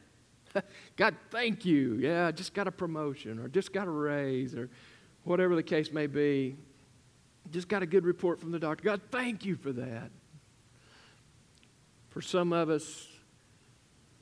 God, 0.97 1.17
thank 1.31 1.65
you. 1.65 1.95
Yeah, 1.95 2.27
I 2.27 2.33
just 2.33 2.55
got 2.55 2.67
a 2.67 2.73
promotion 2.73 3.39
or 3.39 3.49
just 3.49 3.73
got 3.73 3.87
a 3.87 3.91
raise 3.91 4.55
or 4.55 4.69
whatever 5.25 5.55
the 5.55 5.63
case 5.63 5.93
may 5.93 6.07
be. 6.07 6.57
Just 7.51 7.69
got 7.69 7.83
a 7.83 7.87
good 7.87 8.05
report 8.05 8.41
from 8.41 8.51
the 8.51 8.59
doctor. 8.59 8.85
God, 8.85 9.01
thank 9.11 9.45
you 9.45 9.57
for 9.57 9.73
that. 9.73 10.11
For 12.11 12.21
some 12.21 12.53
of 12.53 12.69
us, 12.69 13.09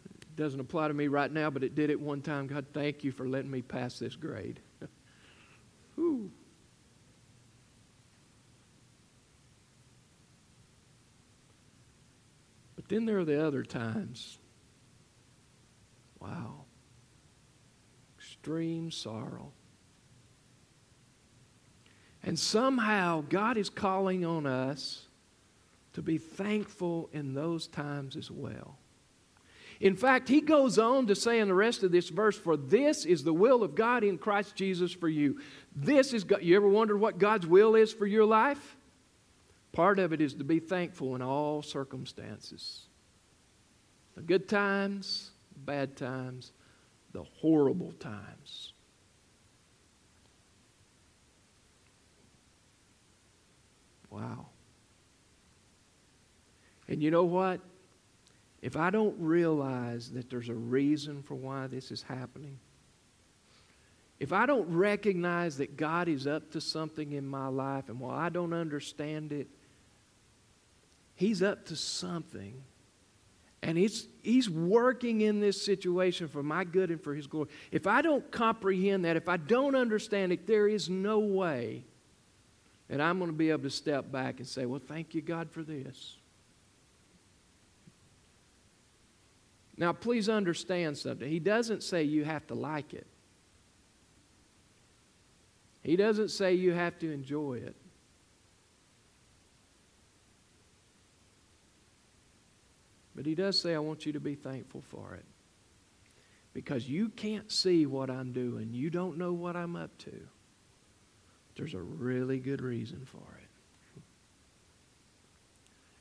it 0.05 0.37
doesn't 0.37 0.61
apply 0.61 0.89
to 0.89 0.95
me 0.95 1.09
right 1.09 1.31
now, 1.31 1.51
but 1.51 1.65
it 1.65 1.75
did 1.75 1.91
at 1.91 1.99
one 1.99 2.23
time. 2.23 2.47
God, 2.47 2.67
thank 2.73 3.05
you 3.05 3.13
for 3.13 3.29
letting 3.29 3.51
me 3.51 3.63
pass 3.63 3.99
this 3.99 4.17
grade. 4.17 4.61
Whew. 5.97 6.31
Then 12.91 13.07
there 13.07 13.19
are 13.19 13.25
the 13.25 13.47
other 13.47 13.63
times. 13.63 14.39
Wow. 16.21 16.65
Extreme 18.19 18.91
sorrow. 18.91 19.53
And 22.23 22.39
somehow 22.39 23.25
God 23.29 23.57
is 23.57 23.71
calling 23.71 24.27
on 24.27 24.45
us 24.45 25.07
to 25.95 26.03
be 26.03 26.19
thankful 26.19 27.09
in 27.13 27.33
those 27.33 27.67
times 27.67 28.17
as 28.17 28.31
well. 28.31 28.77
In 29.81 29.97
fact, 29.97 30.29
he 30.29 30.43
goes 30.43 30.79
on 30.79 31.07
to 31.07 31.15
say 31.15 31.39
in 31.39 31.49
the 31.49 31.55
rest 31.55 31.83
of 31.83 31.93
this 31.93 32.11
verse, 32.11 32.37
For 32.37 32.57
this 32.57 33.07
is 33.07 33.25
the 33.25 33.33
will 33.33 33.63
of 33.63 33.75
God 33.75 34.05
in 34.05 34.19
Christ 34.19 34.55
Jesus 34.55 34.93
for 34.93 35.09
you. 35.09 35.41
This 35.75 36.13
is 36.13 36.25
God. 36.25 36.43
You 36.43 36.57
ever 36.57 36.69
wondered 36.69 36.99
what 36.99 37.19
God's 37.19 37.47
will 37.47 37.75
is 37.75 37.93
for 37.93 38.07
your 38.07 38.27
life? 38.27 38.77
Part 39.73 39.99
of 39.99 40.13
it 40.13 40.21
is 40.21 40.35
to 40.35 40.45
be 40.45 40.59
thankful 40.59 41.15
in 41.15 41.23
all 41.23 41.63
circumstances 41.63 42.87
the 44.17 44.23
good 44.23 44.49
times, 44.49 45.31
the 45.53 45.61
bad 45.61 45.97
times, 45.97 46.53
the 47.13 47.23
horrible 47.23 47.93
times. 47.93 48.73
Wow. 54.11 54.47
And 56.89 57.01
you 57.01 57.13
know 57.13 57.25
what? 57.25 57.61
if 58.63 58.77
I 58.77 58.91
don't 58.91 59.17
realize 59.19 60.11
that 60.13 60.29
there's 60.29 60.49
a 60.49 60.55
reason 60.55 61.23
for 61.23 61.35
why 61.35 61.67
this 61.67 61.91
is 61.91 62.03
happening, 62.03 62.59
if 64.19 64.33
I 64.33 64.45
don't 64.45 64.69
recognize 64.69 65.57
that 65.59 65.79
God 65.79 66.09
is 66.09 66.27
up 66.27 66.51
to 66.53 66.61
something 66.61 67.13
in 67.13 67.27
my 67.27 67.49
life 67.49 67.89
and 67.89 67.99
while 67.99 68.17
I 68.17 68.29
don't 68.29 68.53
understand 68.53 69.33
it, 69.33 69.49
He's 71.21 71.43
up 71.43 71.67
to 71.67 71.77
something. 71.77 72.55
And 73.63 73.77
he's, 73.77 74.09
he's 74.23 74.49
working 74.49 75.21
in 75.21 75.39
this 75.39 75.61
situation 75.61 76.29
for 76.29 76.43
my 76.43 76.65
good 76.65 76.91
and 76.91 76.99
for 76.99 77.15
His 77.15 77.27
glory. 77.27 77.51
If 77.71 77.87
I 77.87 78.01
don't 78.01 78.31
comprehend 78.31 79.05
that, 79.05 79.17
if 79.19 79.29
I 79.29 79.37
don't 79.37 79.75
understand 79.75 80.33
it, 80.33 80.47
there 80.47 80.67
is 80.67 80.89
no 80.89 81.19
way 81.19 81.85
that 82.89 83.03
I'm 83.03 83.19
going 83.19 83.31
to 83.31 83.37
be 83.37 83.51
able 83.51 83.65
to 83.65 83.71
step 83.71 84.11
back 84.11 84.39
and 84.39 84.49
say, 84.49 84.65
Well, 84.65 84.81
thank 84.81 85.15
you, 85.15 85.21
God, 85.21 85.51
for 85.51 85.63
this. 85.63 86.17
Now, 89.77 89.93
please 89.93 90.31
understand 90.31 90.97
something. 90.97 91.29
He 91.29 91.39
doesn't 91.39 91.83
say 91.83 92.03
you 92.03 92.25
have 92.25 92.47
to 92.47 92.55
like 92.55 92.95
it, 92.95 93.07
He 95.83 95.97
doesn't 95.97 96.31
say 96.31 96.55
you 96.55 96.73
have 96.73 96.99
to 97.01 97.13
enjoy 97.13 97.61
it. 97.63 97.77
But 103.21 103.27
He 103.27 103.35
does 103.35 103.61
say, 103.61 103.75
I 103.75 103.79
want 103.81 104.07
you 104.07 104.15
to 104.15 104.19
be 104.19 104.35
thankful 104.35 104.81
for 104.81 105.13
it. 105.13 105.27
Because 106.55 106.89
you 106.89 107.11
can't 107.11 107.53
see 107.53 107.85
what 107.85 108.09
I'm 108.09 108.33
doing, 108.33 108.71
you 108.73 108.89
don't 108.89 109.19
know 109.19 109.35
what 109.35 109.57
I'm 109.57 109.77
up 109.77 109.91
to. 109.99 110.13
There's 111.55 111.75
a 111.75 111.83
really 111.83 112.39
good 112.39 112.63
reason 112.63 113.03
for 113.05 113.19
it. 113.19 114.03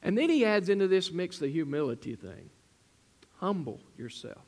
And 0.01 0.17
then 0.17 0.29
he 0.29 0.45
adds 0.45 0.69
into 0.69 0.87
this 0.87 1.11
mix 1.11 1.39
the 1.39 1.49
humility 1.49 2.15
thing. 2.15 2.49
Humble 3.41 3.81
yourself. 3.97 4.45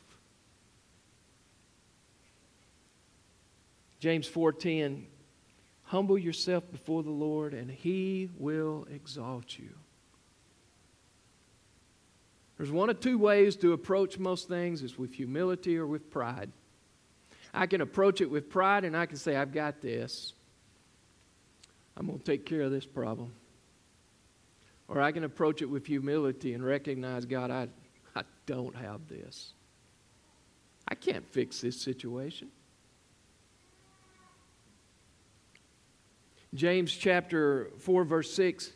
James 3.99 4.29
4:10 4.29 5.07
Humble 5.83 6.17
yourself 6.17 6.63
before 6.71 7.03
the 7.03 7.09
Lord 7.09 7.53
and 7.53 7.69
he 7.69 8.29
will 8.37 8.87
exalt 8.89 9.59
you. 9.59 9.71
There's 12.61 12.71
one 12.71 12.91
of 12.91 12.99
two 12.99 13.17
ways 13.17 13.55
to 13.55 13.73
approach 13.73 14.19
most 14.19 14.47
things 14.47 14.83
is 14.83 14.95
with 14.95 15.15
humility 15.15 15.79
or 15.79 15.87
with 15.87 16.11
pride. 16.11 16.51
I 17.55 17.65
can 17.65 17.81
approach 17.81 18.21
it 18.21 18.29
with 18.29 18.51
pride 18.51 18.83
and 18.83 18.95
I 18.95 19.07
can 19.07 19.17
say 19.17 19.35
I've 19.35 19.51
got 19.51 19.81
this. 19.81 20.33
I'm 21.97 22.05
going 22.05 22.19
to 22.19 22.23
take 22.23 22.45
care 22.45 22.61
of 22.61 22.69
this 22.69 22.85
problem. 22.85 23.33
Or 24.87 25.01
I 25.01 25.11
can 25.11 25.23
approach 25.23 25.63
it 25.63 25.65
with 25.65 25.87
humility 25.87 26.53
and 26.53 26.63
recognize, 26.63 27.25
God, 27.25 27.49
I, 27.49 27.67
I 28.15 28.21
don't 28.45 28.75
have 28.75 29.07
this. 29.07 29.53
I 30.87 30.93
can't 30.93 31.27
fix 31.27 31.61
this 31.61 31.81
situation. 31.81 32.49
James 36.53 36.93
chapter 36.93 37.71
4, 37.79 38.03
verse 38.03 38.31
6, 38.31 38.69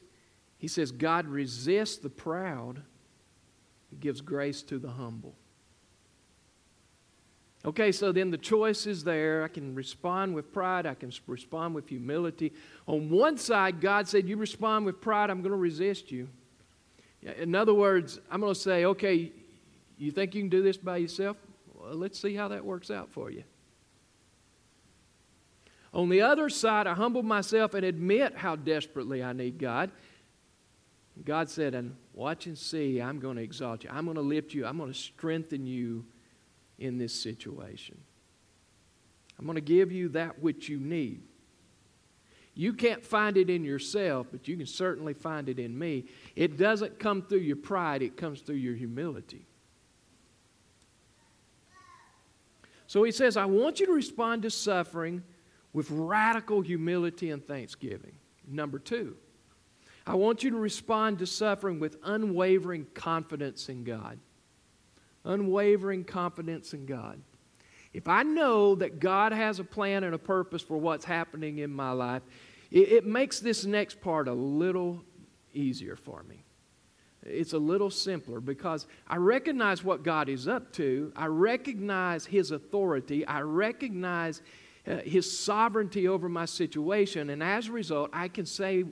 he 0.57 0.67
says, 0.67 0.91
God 0.91 1.27
resists 1.27 1.97
the 1.97 2.09
proud, 2.09 2.81
he 3.95 4.01
gives 4.01 4.19
grace 4.19 4.61
to 4.63 4.77
the 4.77 4.89
humble. 4.89 5.33
Okay, 7.63 7.91
so 7.91 8.11
then 8.11 8.29
the 8.29 8.37
choice 8.37 8.85
is 8.85 9.03
there. 9.03 9.43
I 9.43 9.47
can 9.47 9.73
respond 9.73 10.35
with 10.35 10.51
pride. 10.51 10.85
I 10.85 10.93
can 10.93 11.11
respond 11.25 11.73
with 11.73 11.87
humility. 11.87 12.51
On 12.87 13.09
one 13.09 13.37
side, 13.37 13.79
God 13.79 14.07
said, 14.07 14.27
You 14.27 14.35
respond 14.37 14.85
with 14.85 14.99
pride, 14.99 15.29
I'm 15.29 15.41
going 15.41 15.51
to 15.51 15.57
resist 15.57 16.11
you. 16.11 16.27
In 17.23 17.55
other 17.55 17.73
words, 17.73 18.19
I'm 18.29 18.41
going 18.41 18.53
to 18.53 18.59
say, 18.59 18.85
okay, 18.85 19.31
you 19.97 20.11
think 20.11 20.35
you 20.35 20.41
can 20.41 20.49
do 20.49 20.61
this 20.61 20.77
by 20.77 20.97
yourself? 20.97 21.37
Well, 21.73 21.95
let's 21.95 22.19
see 22.19 22.35
how 22.35 22.49
that 22.49 22.63
works 22.63 22.91
out 22.91 23.11
for 23.11 23.31
you. 23.31 23.43
On 25.91 26.09
the 26.09 26.21
other 26.21 26.49
side, 26.49 26.85
I 26.85 26.93
humble 26.93 27.23
myself 27.23 27.73
and 27.73 27.83
admit 27.83 28.35
how 28.35 28.57
desperately 28.57 29.23
I 29.23 29.33
need 29.33 29.57
God. 29.57 29.89
God 31.23 31.49
said, 31.49 31.73
And 31.73 31.95
watch 32.13 32.45
and 32.45 32.57
see, 32.57 33.01
I'm 33.01 33.19
going 33.19 33.37
to 33.37 33.43
exalt 33.43 33.83
you. 33.83 33.89
I'm 33.91 34.05
going 34.05 34.15
to 34.15 34.21
lift 34.21 34.53
you. 34.53 34.65
I'm 34.65 34.77
going 34.77 34.91
to 34.91 34.97
strengthen 34.97 35.65
you 35.65 36.05
in 36.77 36.97
this 36.97 37.13
situation. 37.13 37.97
I'm 39.39 39.45
going 39.45 39.55
to 39.55 39.61
give 39.61 39.91
you 39.91 40.09
that 40.09 40.39
which 40.39 40.69
you 40.69 40.79
need. 40.79 41.21
You 42.53 42.73
can't 42.73 43.03
find 43.03 43.35
it 43.35 43.49
in 43.49 43.65
yourself, 43.65 44.27
but 44.31 44.47
you 44.47 44.55
can 44.55 44.65
certainly 44.65 45.13
find 45.13 45.49
it 45.49 45.59
in 45.59 45.77
me. 45.77 46.05
It 46.37 46.57
doesn't 46.57 46.99
come 46.99 47.21
through 47.21 47.39
your 47.39 47.57
pride, 47.57 48.01
it 48.01 48.15
comes 48.15 48.41
through 48.41 48.55
your 48.55 48.75
humility. 48.75 49.45
So 52.87 53.03
he 53.03 53.11
says, 53.11 53.35
I 53.35 53.45
want 53.45 53.79
you 53.79 53.87
to 53.87 53.91
respond 53.91 54.43
to 54.43 54.51
suffering 54.51 55.23
with 55.73 55.91
radical 55.91 56.61
humility 56.61 57.31
and 57.31 57.45
thanksgiving. 57.45 58.13
Number 58.47 58.79
two, 58.79 59.17
I 60.07 60.15
want 60.15 60.43
you 60.43 60.51
to 60.51 60.57
respond 60.57 61.19
to 61.19 61.25
suffering 61.25 61.79
with 61.79 61.97
unwavering 62.03 62.87
confidence 62.93 63.69
in 63.69 63.83
God. 63.83 64.19
Unwavering 65.23 66.03
confidence 66.03 66.73
in 66.73 66.85
God. 66.85 67.19
If 67.93 68.07
I 68.07 68.23
know 68.23 68.75
that 68.75 68.99
God 68.99 69.31
has 69.31 69.59
a 69.59 69.63
plan 69.63 70.03
and 70.03 70.13
a 70.13 70.19
purpose 70.19 70.61
for 70.61 70.77
what's 70.77 71.05
happening 71.05 71.59
in 71.59 71.71
my 71.71 71.91
life, 71.91 72.21
it, 72.69 72.91
it 72.91 73.05
makes 73.05 73.39
this 73.39 73.65
next 73.65 74.01
part 74.01 74.27
a 74.27 74.33
little 74.33 75.01
easier 75.53 75.95
for 75.95 76.21
me. 76.23 76.43
It's 77.23 77.53
a 77.53 77.57
little 77.57 77.89
simpler 77.89 78.39
because 78.39 78.85
I 79.07 79.17
recognize 79.17 79.83
what 79.83 80.03
God 80.03 80.29
is 80.29 80.47
up 80.47 80.71
to. 80.73 81.11
I 81.15 81.25
recognize 81.25 82.25
His 82.25 82.51
authority. 82.51 83.25
I 83.25 83.41
recognize 83.41 84.43
uh, 84.85 84.97
His 84.97 85.39
sovereignty 85.39 86.07
over 86.07 86.29
my 86.29 86.45
situation. 86.45 87.31
And 87.31 87.41
as 87.41 87.69
a 87.69 87.71
result, 87.71 88.11
I 88.13 88.27
can 88.27 88.45
say 88.45 88.83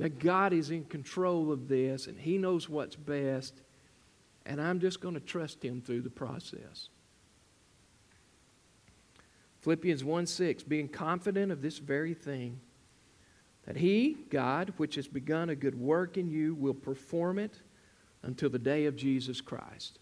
that 0.00 0.18
God 0.18 0.54
is 0.54 0.70
in 0.70 0.86
control 0.86 1.52
of 1.52 1.68
this 1.68 2.06
and 2.06 2.18
He 2.18 2.38
knows 2.38 2.70
what's 2.70 2.96
best. 2.96 3.60
And 4.46 4.58
I'm 4.58 4.80
just 4.80 5.02
going 5.02 5.12
to 5.12 5.20
trust 5.20 5.62
Him 5.62 5.82
through 5.82 6.00
the 6.00 6.10
process. 6.10 6.88
Philippians 9.60 10.02
1 10.02 10.26
6, 10.26 10.62
being 10.62 10.88
confident 10.88 11.52
of 11.52 11.60
this 11.60 11.76
very 11.76 12.14
thing, 12.14 12.58
that 13.66 13.76
He, 13.76 14.16
God, 14.30 14.72
which 14.78 14.94
has 14.94 15.06
begun 15.06 15.50
a 15.50 15.54
good 15.54 15.78
work 15.78 16.16
in 16.16 16.30
you, 16.30 16.54
will 16.54 16.72
perform 16.72 17.38
it 17.38 17.60
until 18.22 18.48
the 18.48 18.58
day 18.58 18.86
of 18.86 18.96
Jesus 18.96 19.42
Christ. 19.42 19.98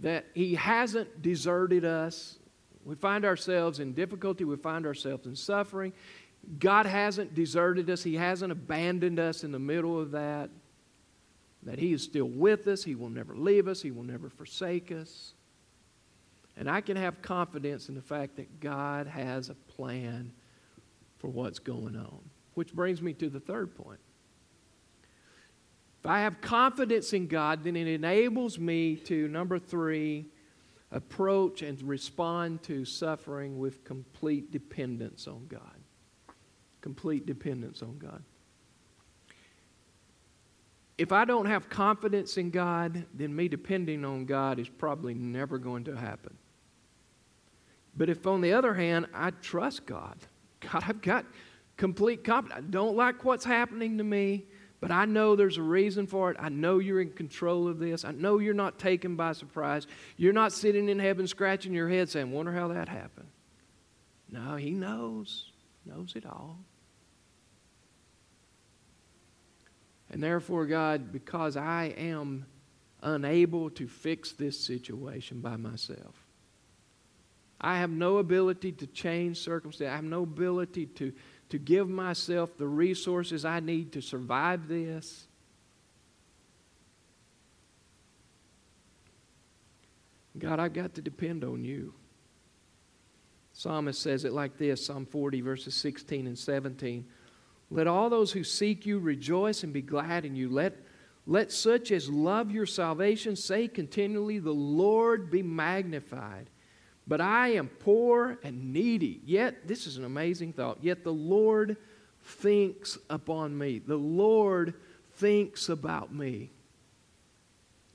That 0.00 0.26
He 0.34 0.54
hasn't 0.54 1.22
deserted 1.22 1.86
us. 1.86 2.38
We 2.84 2.94
find 2.94 3.24
ourselves 3.24 3.80
in 3.80 3.94
difficulty, 3.94 4.44
we 4.44 4.56
find 4.56 4.84
ourselves 4.84 5.24
in 5.24 5.34
suffering. 5.34 5.94
God 6.58 6.86
hasn't 6.86 7.34
deserted 7.34 7.90
us, 7.90 8.02
He 8.02 8.14
hasn't 8.14 8.52
abandoned 8.52 9.18
us 9.18 9.44
in 9.44 9.52
the 9.52 9.58
middle 9.58 10.00
of 10.00 10.12
that. 10.12 10.50
That 11.62 11.78
He 11.78 11.92
is 11.92 12.02
still 12.02 12.28
with 12.28 12.66
us, 12.66 12.84
He 12.84 12.94
will 12.94 13.10
never 13.10 13.36
leave 13.36 13.68
us, 13.68 13.82
He 13.82 13.90
will 13.90 14.02
never 14.02 14.28
forsake 14.28 14.92
us. 14.92 15.34
And 16.56 16.70
I 16.70 16.80
can 16.80 16.96
have 16.96 17.20
confidence 17.20 17.88
in 17.88 17.94
the 17.94 18.02
fact 18.02 18.36
that 18.36 18.60
God 18.60 19.06
has 19.06 19.48
a 19.48 19.54
plan 19.54 20.32
for 21.18 21.28
what's 21.28 21.58
going 21.58 21.96
on. 21.96 22.20
Which 22.54 22.72
brings 22.72 23.02
me 23.02 23.12
to 23.14 23.28
the 23.28 23.40
third 23.40 23.74
point. 23.74 23.98
If 26.00 26.06
I 26.06 26.20
have 26.20 26.40
confidence 26.40 27.12
in 27.12 27.26
God, 27.26 27.64
then 27.64 27.76
it 27.76 27.88
enables 27.88 28.58
me 28.58 28.94
to, 28.96 29.26
number 29.28 29.58
three, 29.58 30.26
approach 30.92 31.62
and 31.62 31.82
respond 31.82 32.62
to 32.64 32.84
suffering 32.84 33.58
with 33.58 33.84
complete 33.84 34.52
dependence 34.52 35.26
on 35.26 35.46
God. 35.48 35.60
Complete 36.84 37.24
dependence 37.24 37.80
on 37.80 37.96
God. 37.96 38.22
If 40.98 41.12
I 41.12 41.24
don't 41.24 41.46
have 41.46 41.70
confidence 41.70 42.36
in 42.36 42.50
God, 42.50 43.06
then 43.14 43.34
me 43.34 43.48
depending 43.48 44.04
on 44.04 44.26
God 44.26 44.58
is 44.58 44.68
probably 44.68 45.14
never 45.14 45.56
going 45.56 45.84
to 45.84 45.96
happen. 45.96 46.36
But 47.96 48.10
if, 48.10 48.26
on 48.26 48.42
the 48.42 48.52
other 48.52 48.74
hand, 48.74 49.06
I 49.14 49.30
trust 49.30 49.86
God, 49.86 50.18
God, 50.60 50.84
I've 50.86 51.00
got 51.00 51.24
complete 51.78 52.22
confidence. 52.22 52.62
I 52.66 52.70
don't 52.70 52.96
like 52.96 53.24
what's 53.24 53.46
happening 53.46 53.96
to 53.96 54.04
me, 54.04 54.44
but 54.78 54.90
I 54.90 55.06
know 55.06 55.36
there's 55.36 55.56
a 55.56 55.62
reason 55.62 56.06
for 56.06 56.30
it. 56.32 56.36
I 56.38 56.50
know 56.50 56.80
you're 56.80 57.00
in 57.00 57.12
control 57.12 57.66
of 57.66 57.78
this. 57.78 58.04
I 58.04 58.10
know 58.10 58.40
you're 58.40 58.52
not 58.52 58.78
taken 58.78 59.16
by 59.16 59.32
surprise. 59.32 59.86
You're 60.18 60.34
not 60.34 60.52
sitting 60.52 60.90
in 60.90 60.98
heaven 60.98 61.26
scratching 61.26 61.72
your 61.72 61.88
head 61.88 62.10
saying, 62.10 62.30
Wonder 62.30 62.52
how 62.52 62.68
that 62.68 62.90
happened. 62.90 63.28
No, 64.30 64.56
He 64.56 64.72
knows, 64.72 65.50
knows 65.86 66.12
it 66.14 66.26
all. 66.26 66.58
And 70.14 70.22
therefore, 70.22 70.64
God, 70.64 71.10
because 71.10 71.56
I 71.56 71.92
am 71.96 72.46
unable 73.02 73.68
to 73.70 73.88
fix 73.88 74.30
this 74.30 74.56
situation 74.58 75.40
by 75.40 75.56
myself, 75.56 76.14
I 77.60 77.78
have 77.78 77.90
no 77.90 78.18
ability 78.18 78.70
to 78.72 78.86
change 78.86 79.38
circumstances. 79.38 79.92
I 79.92 79.96
have 79.96 80.04
no 80.04 80.22
ability 80.22 80.86
to, 80.86 81.12
to 81.48 81.58
give 81.58 81.88
myself 81.88 82.56
the 82.56 82.68
resources 82.68 83.44
I 83.44 83.58
need 83.58 83.90
to 83.94 84.00
survive 84.00 84.68
this. 84.68 85.26
God, 90.38 90.60
I've 90.60 90.74
got 90.74 90.94
to 90.94 91.02
depend 91.02 91.42
on 91.42 91.64
you. 91.64 91.92
Psalmist 93.52 94.00
says 94.00 94.24
it 94.24 94.32
like 94.32 94.58
this 94.58 94.86
Psalm 94.86 95.06
40, 95.06 95.40
verses 95.40 95.74
16 95.74 96.28
and 96.28 96.38
17. 96.38 97.04
Let 97.70 97.86
all 97.86 98.10
those 98.10 98.32
who 98.32 98.44
seek 98.44 98.86
you 98.86 98.98
rejoice 98.98 99.62
and 99.62 99.72
be 99.72 99.82
glad 99.82 100.24
in 100.24 100.36
you. 100.36 100.48
Let, 100.48 100.76
let 101.26 101.50
such 101.50 101.90
as 101.90 102.08
love 102.08 102.50
your 102.50 102.66
salvation 102.66 103.36
say 103.36 103.68
continually, 103.68 104.38
The 104.38 104.52
Lord 104.52 105.30
be 105.30 105.42
magnified. 105.42 106.50
But 107.06 107.20
I 107.20 107.48
am 107.48 107.68
poor 107.68 108.38
and 108.42 108.72
needy. 108.72 109.20
Yet, 109.24 109.68
this 109.68 109.86
is 109.86 109.98
an 109.98 110.04
amazing 110.04 110.54
thought. 110.54 110.78
Yet 110.80 111.04
the 111.04 111.12
Lord 111.12 111.76
thinks 112.22 112.96
upon 113.10 113.56
me. 113.56 113.78
The 113.78 113.96
Lord 113.96 114.74
thinks 115.16 115.68
about 115.68 116.14
me. 116.14 116.50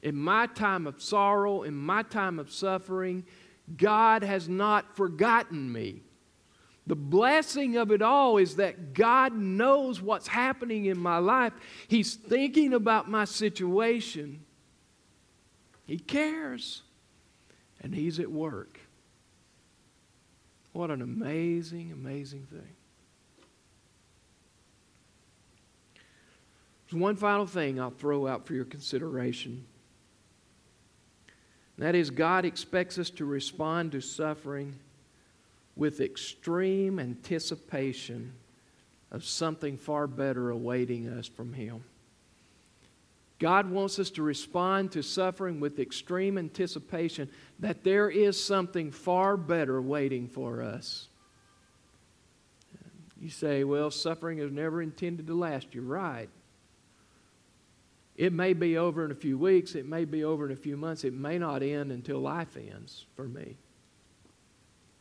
In 0.01 0.15
my 0.15 0.45
time 0.47 0.87
of 0.87 1.01
sorrow, 1.01 1.63
in 1.63 1.75
my 1.75 2.03
time 2.03 2.39
of 2.39 2.51
suffering, 2.51 3.25
God 3.75 4.23
has 4.23 4.47
not 4.47 4.95
forgotten 4.95 5.71
me. 5.71 6.03
The 6.87 6.95
blessing 6.95 7.77
of 7.77 7.91
it 7.91 8.01
all 8.01 8.37
is 8.37 8.55
that 8.55 8.93
God 8.93 9.33
knows 9.35 10.01
what's 10.01 10.27
happening 10.27 10.85
in 10.85 10.97
my 10.97 11.17
life. 11.17 11.53
He's 11.87 12.15
thinking 12.15 12.73
about 12.73 13.09
my 13.09 13.25
situation. 13.25 14.43
He 15.85 15.99
cares, 15.99 16.81
and 17.81 17.93
He's 17.93 18.19
at 18.19 18.31
work. 18.31 18.79
What 20.73 20.91
an 20.91 21.01
amazing, 21.01 21.91
amazing 21.91 22.47
thing. 22.49 22.75
There's 26.89 26.99
one 26.99 27.15
final 27.15 27.45
thing 27.45 27.79
I'll 27.79 27.91
throw 27.91 28.25
out 28.25 28.47
for 28.47 28.55
your 28.55 28.65
consideration. 28.65 29.65
That 31.77 31.95
is, 31.95 32.09
God 32.09 32.45
expects 32.45 32.97
us 32.97 33.09
to 33.11 33.25
respond 33.25 33.91
to 33.91 34.01
suffering 34.01 34.75
with 35.79 36.01
extreme 36.01 36.99
anticipation 36.99 38.33
of 39.11 39.23
something 39.23 39.77
far 39.77 40.07
better 40.07 40.49
awaiting 40.49 41.07
us 41.07 41.25
from 41.25 41.53
Him. 41.53 41.83
God 43.39 43.69
wants 43.71 43.97
us 43.97 44.09
to 44.11 44.21
respond 44.21 44.91
to 44.91 45.01
suffering 45.01 45.61
with 45.61 45.79
extreme 45.79 46.37
anticipation 46.37 47.29
that 47.59 47.85
there 47.85 48.09
is 48.09 48.43
something 48.43 48.91
far 48.91 49.37
better 49.37 49.81
waiting 49.81 50.27
for 50.27 50.61
us. 50.61 51.07
You 53.21 53.29
say, 53.29 53.63
well, 53.63 53.89
suffering 53.89 54.39
is 54.39 54.51
never 54.51 54.81
intended 54.81 55.27
to 55.27 55.33
last. 55.33 55.73
You're 55.73 55.83
right. 55.83 56.29
It 58.17 58.33
may 58.33 58.51
be 58.51 58.77
over 58.77 59.05
in 59.05 59.11
a 59.11 59.15
few 59.15 59.37
weeks, 59.37 59.75
it 59.75 59.85
may 59.85 60.03
be 60.03 60.25
over 60.25 60.45
in 60.45 60.51
a 60.51 60.57
few 60.57 60.75
months, 60.75 61.05
it 61.05 61.13
may 61.13 61.37
not 61.37 61.63
end 61.63 61.93
until 61.93 62.19
life 62.19 62.57
ends 62.57 63.05
for 63.15 63.23
me. 63.29 63.55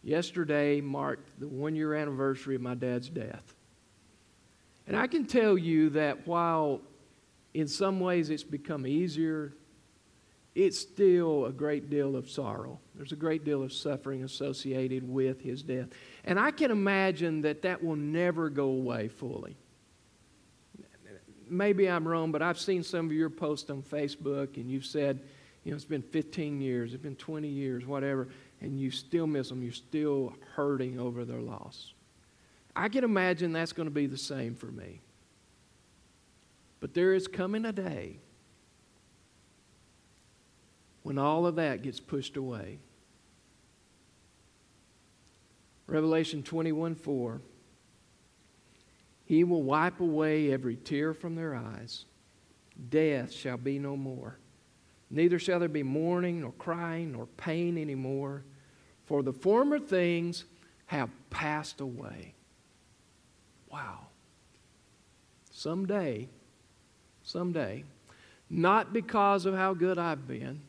Yesterday 0.08 0.80
marked 0.80 1.38
the 1.38 1.46
one 1.46 1.76
year 1.76 1.94
anniversary 1.94 2.54
of 2.54 2.62
my 2.62 2.74
dad's 2.74 3.10
death. 3.10 3.54
And 4.86 4.96
I 4.96 5.06
can 5.06 5.26
tell 5.26 5.58
you 5.58 5.90
that 5.90 6.26
while 6.26 6.80
in 7.52 7.68
some 7.68 8.00
ways 8.00 8.30
it's 8.30 8.42
become 8.42 8.86
easier. 8.86 9.52
It's 10.54 10.78
still 10.78 11.44
a 11.44 11.52
great 11.52 11.90
deal 11.90 12.16
of 12.16 12.30
sorrow. 12.30 12.80
There's 12.94 13.12
a 13.12 13.16
great 13.16 13.44
deal 13.44 13.62
of 13.62 13.72
suffering 13.72 14.24
associated 14.24 15.06
with 15.06 15.42
his 15.42 15.62
death. 15.62 15.88
And 16.24 16.40
I 16.40 16.52
can 16.52 16.70
imagine 16.70 17.42
that 17.42 17.62
that 17.62 17.84
will 17.84 17.96
never 17.96 18.48
go 18.48 18.64
away 18.64 19.08
fully. 19.08 19.56
Maybe 21.50 21.88
I'm 21.88 22.08
wrong, 22.08 22.32
but 22.32 22.42
I've 22.42 22.58
seen 22.58 22.82
some 22.82 23.06
of 23.06 23.12
your 23.12 23.30
posts 23.30 23.70
on 23.70 23.82
Facebook, 23.82 24.56
and 24.56 24.70
you've 24.70 24.86
said, 24.86 25.20
you 25.64 25.70
know, 25.70 25.76
it's 25.76 25.84
been 25.84 26.02
15 26.02 26.60
years, 26.60 26.94
it's 26.94 27.02
been 27.02 27.16
20 27.16 27.46
years, 27.46 27.86
whatever. 27.86 28.28
And 28.60 28.78
you 28.78 28.90
still 28.90 29.26
miss 29.26 29.48
them. 29.48 29.62
You're 29.62 29.72
still 29.72 30.34
hurting 30.54 30.98
over 30.98 31.24
their 31.24 31.40
loss. 31.40 31.92
I 32.74 32.88
can 32.88 33.04
imagine 33.04 33.52
that's 33.52 33.72
going 33.72 33.88
to 33.88 33.94
be 33.94 34.06
the 34.06 34.18
same 34.18 34.54
for 34.54 34.66
me. 34.66 35.00
But 36.80 36.94
there 36.94 37.12
is 37.14 37.26
coming 37.26 37.64
a 37.64 37.72
day 37.72 38.18
when 41.02 41.18
all 41.18 41.46
of 41.46 41.56
that 41.56 41.82
gets 41.82 42.00
pushed 42.00 42.36
away. 42.36 42.78
Revelation 45.86 46.42
21 46.42 46.94
4. 46.94 47.40
He 49.24 49.44
will 49.44 49.62
wipe 49.62 50.00
away 50.00 50.52
every 50.52 50.76
tear 50.76 51.12
from 51.12 51.34
their 51.34 51.54
eyes. 51.54 52.04
Death 52.88 53.32
shall 53.32 53.56
be 53.56 53.78
no 53.78 53.96
more. 53.96 54.38
Neither 55.10 55.38
shall 55.38 55.58
there 55.58 55.68
be 55.68 55.82
mourning, 55.82 56.42
nor 56.42 56.52
crying, 56.52 57.12
nor 57.12 57.26
pain 57.26 57.78
anymore, 57.78 58.44
for 59.08 59.22
the 59.22 59.32
former 59.32 59.78
things 59.78 60.44
have 60.86 61.08
passed 61.30 61.80
away. 61.80 62.34
Wow. 63.72 64.00
Someday, 65.50 66.28
someday, 67.22 67.84
not 68.50 68.92
because 68.92 69.46
of 69.46 69.54
how 69.54 69.72
good 69.72 69.98
I've 69.98 70.28
been, 70.28 70.60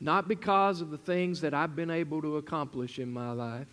not 0.00 0.28
because 0.28 0.80
of 0.80 0.90
the 0.90 0.98
things 0.98 1.42
that 1.42 1.52
I've 1.52 1.76
been 1.76 1.90
able 1.90 2.22
to 2.22 2.38
accomplish 2.38 2.98
in 2.98 3.12
my 3.12 3.32
life, 3.32 3.68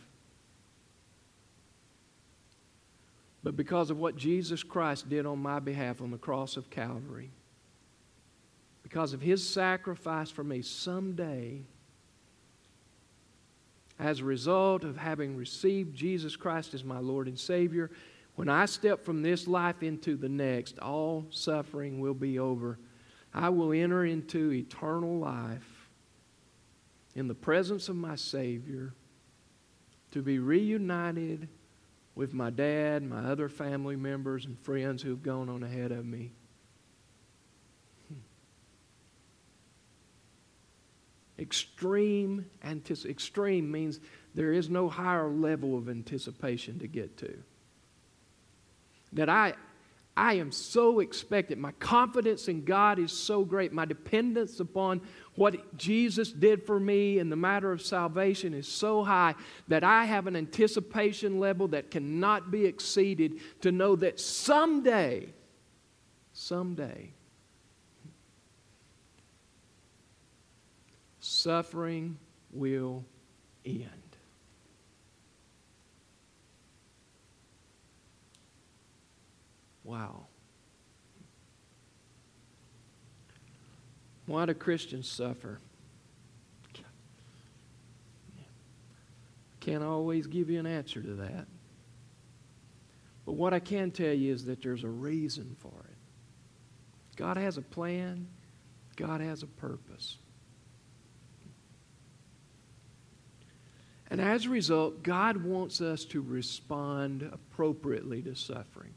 but 3.44 3.56
because 3.56 3.90
of 3.90 3.98
what 3.98 4.18
Jesus 4.18 4.62
Christ 4.62 5.08
did 5.08 5.26
on 5.26 5.40
my 5.40 5.60
behalf 5.60 6.02
on 6.02 6.12
the 6.12 6.18
cross 6.18 6.58
of 6.58 6.70
Calvary. 6.70 7.30
Because 8.84 9.14
of 9.14 9.22
his 9.22 9.48
sacrifice 9.48 10.30
for 10.30 10.44
me, 10.44 10.62
someday, 10.62 11.62
as 14.00 14.20
a 14.20 14.26
result 14.26 14.84
of 14.84 14.98
having 14.98 15.36
received 15.36 15.96
Jesus 15.96 16.36
Christ 16.36 16.74
as 16.74 16.84
my 16.84 17.00
Lord 17.00 17.28
and 17.28 17.40
Savior, 17.40 17.92
when 18.36 18.50
I 18.50 18.66
step 18.66 19.06
from 19.06 19.22
this 19.22 19.48
life 19.48 19.82
into 19.82 20.18
the 20.18 20.30
next, 20.30 20.80
all 20.80 21.26
suffering 21.30 22.00
will 22.00 22.14
be 22.14 22.38
over. 22.38 22.78
I 23.34 23.50
will 23.50 23.72
enter 23.72 24.06
into 24.06 24.52
eternal 24.52 25.18
life 25.18 25.90
in 27.16 27.28
the 27.28 27.36
presence 27.36 27.88
of 27.88 27.96
my 27.96 28.16
Savior 28.16 28.94
to 30.12 30.22
be 30.22 30.40
reunited 30.40 31.48
with 32.14 32.34
my 32.34 32.50
dad, 32.50 33.04
my 33.04 33.30
other 33.30 33.50
family 33.50 33.96
members, 33.96 34.46
and 34.46 34.60
friends 34.60 35.02
who've 35.02 35.24
gone 35.24 35.50
on 35.50 35.64
ahead 35.64 35.92
of 35.92 36.06
me. 36.06 36.32
Extreme 41.38 42.46
anticipation. 42.64 43.12
Extreme 43.12 43.72
means 43.72 44.00
there 44.36 44.54
is 44.54 44.70
no 44.70 44.88
higher 44.88 45.30
level 45.30 45.78
of 45.78 45.90
anticipation 45.90 46.80
to 46.80 46.88
get 46.88 47.18
to. 47.18 47.38
That 49.14 49.30
I, 49.30 49.54
I 50.16 50.36
am 50.36 50.52
so 50.52 51.00
expectant. 51.00 51.60
My 51.60 51.74
confidence 51.74 52.48
in 52.48 52.64
God 52.64 53.00
is 53.00 53.12
so 53.12 53.44
great. 53.44 53.74
My 53.74 53.84
dependence 53.84 54.62
upon 54.62 55.02
what 55.36 55.78
Jesus 55.78 56.32
did 56.32 56.64
for 56.64 56.80
me 56.80 57.20
in 57.20 57.30
the 57.30 57.36
matter 57.36 57.72
of 57.72 57.82
salvation 57.82 58.54
is 58.54 58.68
so 58.68 59.04
high 59.04 59.36
that 59.68 59.84
I 59.84 60.06
have 60.06 60.28
an 60.28 60.38
anticipation 60.38 61.40
level 61.40 61.68
that 61.70 61.92
cannot 61.92 62.50
be 62.50 62.66
exceeded 62.66 63.42
to 63.62 63.74
know 63.74 63.98
that 63.98 64.22
someday, 64.22 65.34
someday, 66.32 67.12
suffering 71.26 72.18
will 72.52 73.04
end. 73.66 73.90
Wow. 79.84 80.28
Why 84.26 84.46
do 84.46 84.54
Christians 84.54 85.10
suffer? 85.10 85.60
Can't 89.60 89.84
always 89.84 90.28
give 90.28 90.50
you 90.52 90.60
an 90.60 90.68
answer 90.68 91.02
to 91.02 91.14
that. 91.16 91.48
But 93.26 93.34
what 93.34 93.52
I 93.54 93.60
can 93.60 93.90
tell 93.90 94.14
you 94.14 94.32
is 94.32 94.46
that 94.46 94.62
there's 94.62 94.84
a 94.84 94.88
reason 94.90 95.56
for 95.60 95.74
it. 95.90 95.96
God 97.16 97.38
has 97.38 97.58
a 97.58 97.64
plan, 97.64 98.28
God 98.96 99.22
has 99.22 99.42
a 99.42 99.48
purpose. 99.48 100.18
And 104.16 104.22
as 104.22 104.46
a 104.46 104.50
result, 104.50 105.04
God 105.04 105.44
wants 105.44 105.82
us 105.82 106.06
to 106.06 106.22
respond 106.22 107.22
appropriately 107.22 108.22
to 108.22 108.34
suffering 108.34 108.94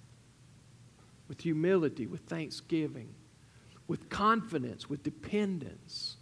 with 1.27 1.41
humility, 1.41 2.07
with 2.07 2.21
thanksgiving 2.21 3.15
with 3.89 4.11
confidence, 4.11 4.89
with 4.89 5.03
dependence, 5.03 6.19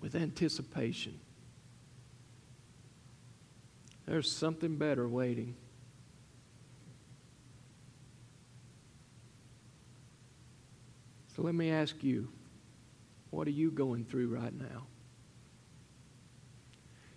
with 0.00 0.14
anticipation. 0.14 1.18
There's 4.06 4.30
something 4.30 4.76
better 4.76 5.08
waiting. 5.08 5.56
So 11.34 11.42
let 11.42 11.54
me 11.54 11.70
ask 11.70 12.04
you 12.04 12.28
what 13.30 13.48
are 13.48 13.52
you 13.52 13.70
going 13.70 14.04
through 14.04 14.28
right 14.28 14.52
now? 14.52 14.86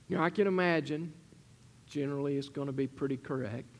You 0.07 0.17
know, 0.17 0.23
I 0.23 0.29
can 0.29 0.47
imagine, 0.47 1.13
generally, 1.87 2.37
it's 2.37 2.49
going 2.49 2.67
to 2.67 2.73
be 2.73 2.87
pretty 2.87 3.17
correct. 3.17 3.77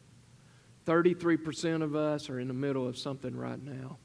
33% 0.85 1.81
of 1.81 1.95
us 1.95 2.29
are 2.29 2.39
in 2.39 2.47
the 2.47 2.53
middle 2.53 2.87
of 2.87 2.97
something 2.97 3.35
right 3.35 3.61
now. 3.61 3.97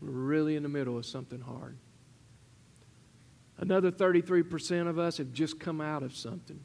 We're 0.00 0.10
really 0.10 0.56
in 0.56 0.62
the 0.62 0.68
middle 0.68 0.96
of 0.96 1.06
something 1.06 1.40
hard. 1.40 1.76
Another 3.58 3.90
33% 3.90 4.88
of 4.88 4.98
us 4.98 5.16
have 5.18 5.32
just 5.32 5.58
come 5.58 5.80
out 5.80 6.02
of 6.02 6.14
something. 6.14 6.60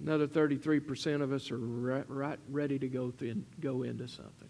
Another 0.00 0.26
33% 0.26 1.22
of 1.22 1.32
us 1.32 1.50
are 1.50 1.58
right, 1.58 2.04
right 2.08 2.38
ready 2.48 2.78
to 2.78 2.88
go, 2.88 3.10
through, 3.10 3.42
go 3.60 3.82
into 3.82 4.08
something. 4.08 4.48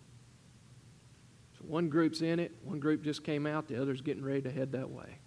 So 1.59 1.65
one 1.67 1.89
group's 1.89 2.23
in 2.23 2.39
it, 2.39 2.53
one 2.63 2.79
group 2.79 3.03
just 3.03 3.25
came 3.25 3.47
out, 3.47 3.67
the 3.67 3.81
other's 3.81 4.01
getting 4.01 4.25
ready 4.25 4.43
to 4.43 4.51
head 4.51 4.73
that 4.73 4.91
way. 4.91 5.19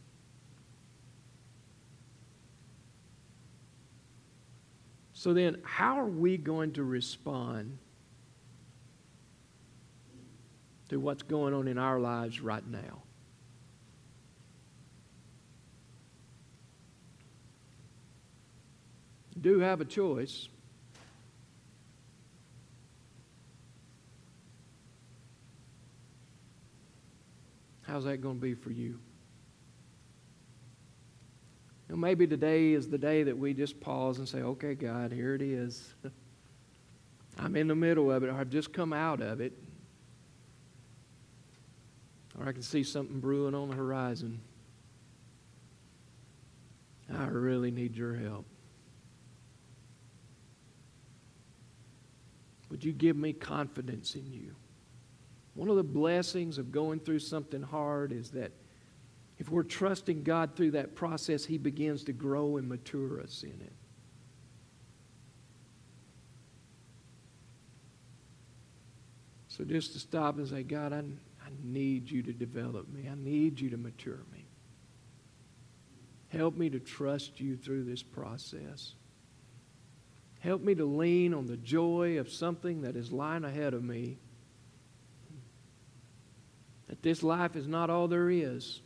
So 5.24 5.34
then, 5.34 5.62
how 5.64 6.02
are 6.02 6.06
we 6.06 6.36
going 6.36 6.74
to 6.74 6.84
respond 6.84 7.78
to 10.90 11.00
what's 11.00 11.24
going 11.24 11.54
on 11.54 11.70
in 11.70 11.78
our 11.78 11.98
lives 11.98 12.42
right 12.42 12.68
now. 12.68 13.04
do 19.40 19.60
have 19.60 19.80
a 19.80 19.86
choice. 19.86 20.50
How's 27.84 28.04
that 28.04 28.18
going 28.18 28.36
to 28.36 28.42
be 28.42 28.56
for 28.56 28.72
you? 28.72 29.00
Maybe 31.96 32.26
today 32.26 32.74
is 32.74 32.90
the 32.90 32.98
day 32.98 33.24
that 33.24 33.38
we 33.38 33.54
just 33.54 33.80
pause 33.80 34.18
and 34.18 34.28
say, 34.28 34.40
okay, 34.40 34.74
God, 34.74 35.12
here 35.12 35.36
it 35.36 35.42
is. 35.42 35.94
I'm 37.38 37.56
in 37.56 37.68
the 37.68 37.76
middle 37.76 38.12
of 38.12 38.24
it. 38.24 38.30
Or 38.30 38.34
I've 38.34 38.50
just 38.50 38.74
come 38.74 38.94
out 38.94 39.22
of 39.22 39.42
it. 39.42 39.54
Or 42.40 42.48
I 42.48 42.52
can 42.52 42.64
see 42.64 42.84
something 42.84 43.20
brewing 43.20 43.54
on 43.54 43.70
the 43.70 43.76
horizon. 43.76 44.42
I 47.16 47.26
really 47.26 47.70
need 47.70 47.96
your 47.96 48.16
help. 48.16 48.46
Would 52.70 52.84
you 52.84 52.92
give 52.92 53.16
me 53.16 53.34
confidence 53.34 54.16
in 54.16 54.34
you? 54.34 54.56
One 55.54 55.70
of 55.70 55.76
the 55.76 55.84
blessings 55.84 56.58
of 56.58 56.72
going 56.72 57.00
through 57.00 57.20
something 57.20 57.62
hard 57.62 58.12
is 58.12 58.32
that 58.32 58.52
if 59.44 59.50
we're 59.50 59.64
trusting 59.64 60.24
God 60.24 60.56
through 60.56 60.72
that 60.72 60.96
process, 60.96 61.44
He 61.44 61.58
begins 61.58 62.06
to 62.06 62.14
grow 62.14 62.56
and 62.56 62.70
mature 62.70 63.20
us 63.20 63.44
in 63.44 63.50
it. 63.50 63.74
So 69.50 69.66
just 69.66 69.92
to 69.92 70.00
stop 70.00 70.38
and 70.38 70.48
say, 70.48 70.64
God, 70.64 70.94
I, 70.94 71.00
I 71.00 71.50
need 71.62 72.10
you 72.10 72.24
to 72.24 72.32
develop 72.32 72.88
me. 72.88 73.10
I 73.12 73.16
need 73.16 73.60
you 73.60 73.70
to 73.72 73.76
mature 73.76 74.22
me. 74.32 74.46
Help 76.30 76.56
me 76.56 76.70
to 76.70 76.80
trust 76.80 77.42
you 77.42 77.58
through 77.58 77.84
this 77.84 78.02
process. 78.02 78.94
Help 80.40 80.62
me 80.62 80.74
to 80.74 80.86
lean 80.86 81.34
on 81.34 81.48
the 81.48 81.58
joy 81.58 82.18
of 82.18 82.32
something 82.32 82.84
that 82.84 82.96
is 82.96 83.12
lying 83.12 83.44
ahead 83.44 83.74
of 83.74 83.84
me. 83.84 84.16
That 86.88 87.02
this 87.04 87.24
life 87.24 87.58
is 87.58 87.68
not 87.68 87.90
all 87.90 88.08
there 88.08 88.30
is. 88.30 88.80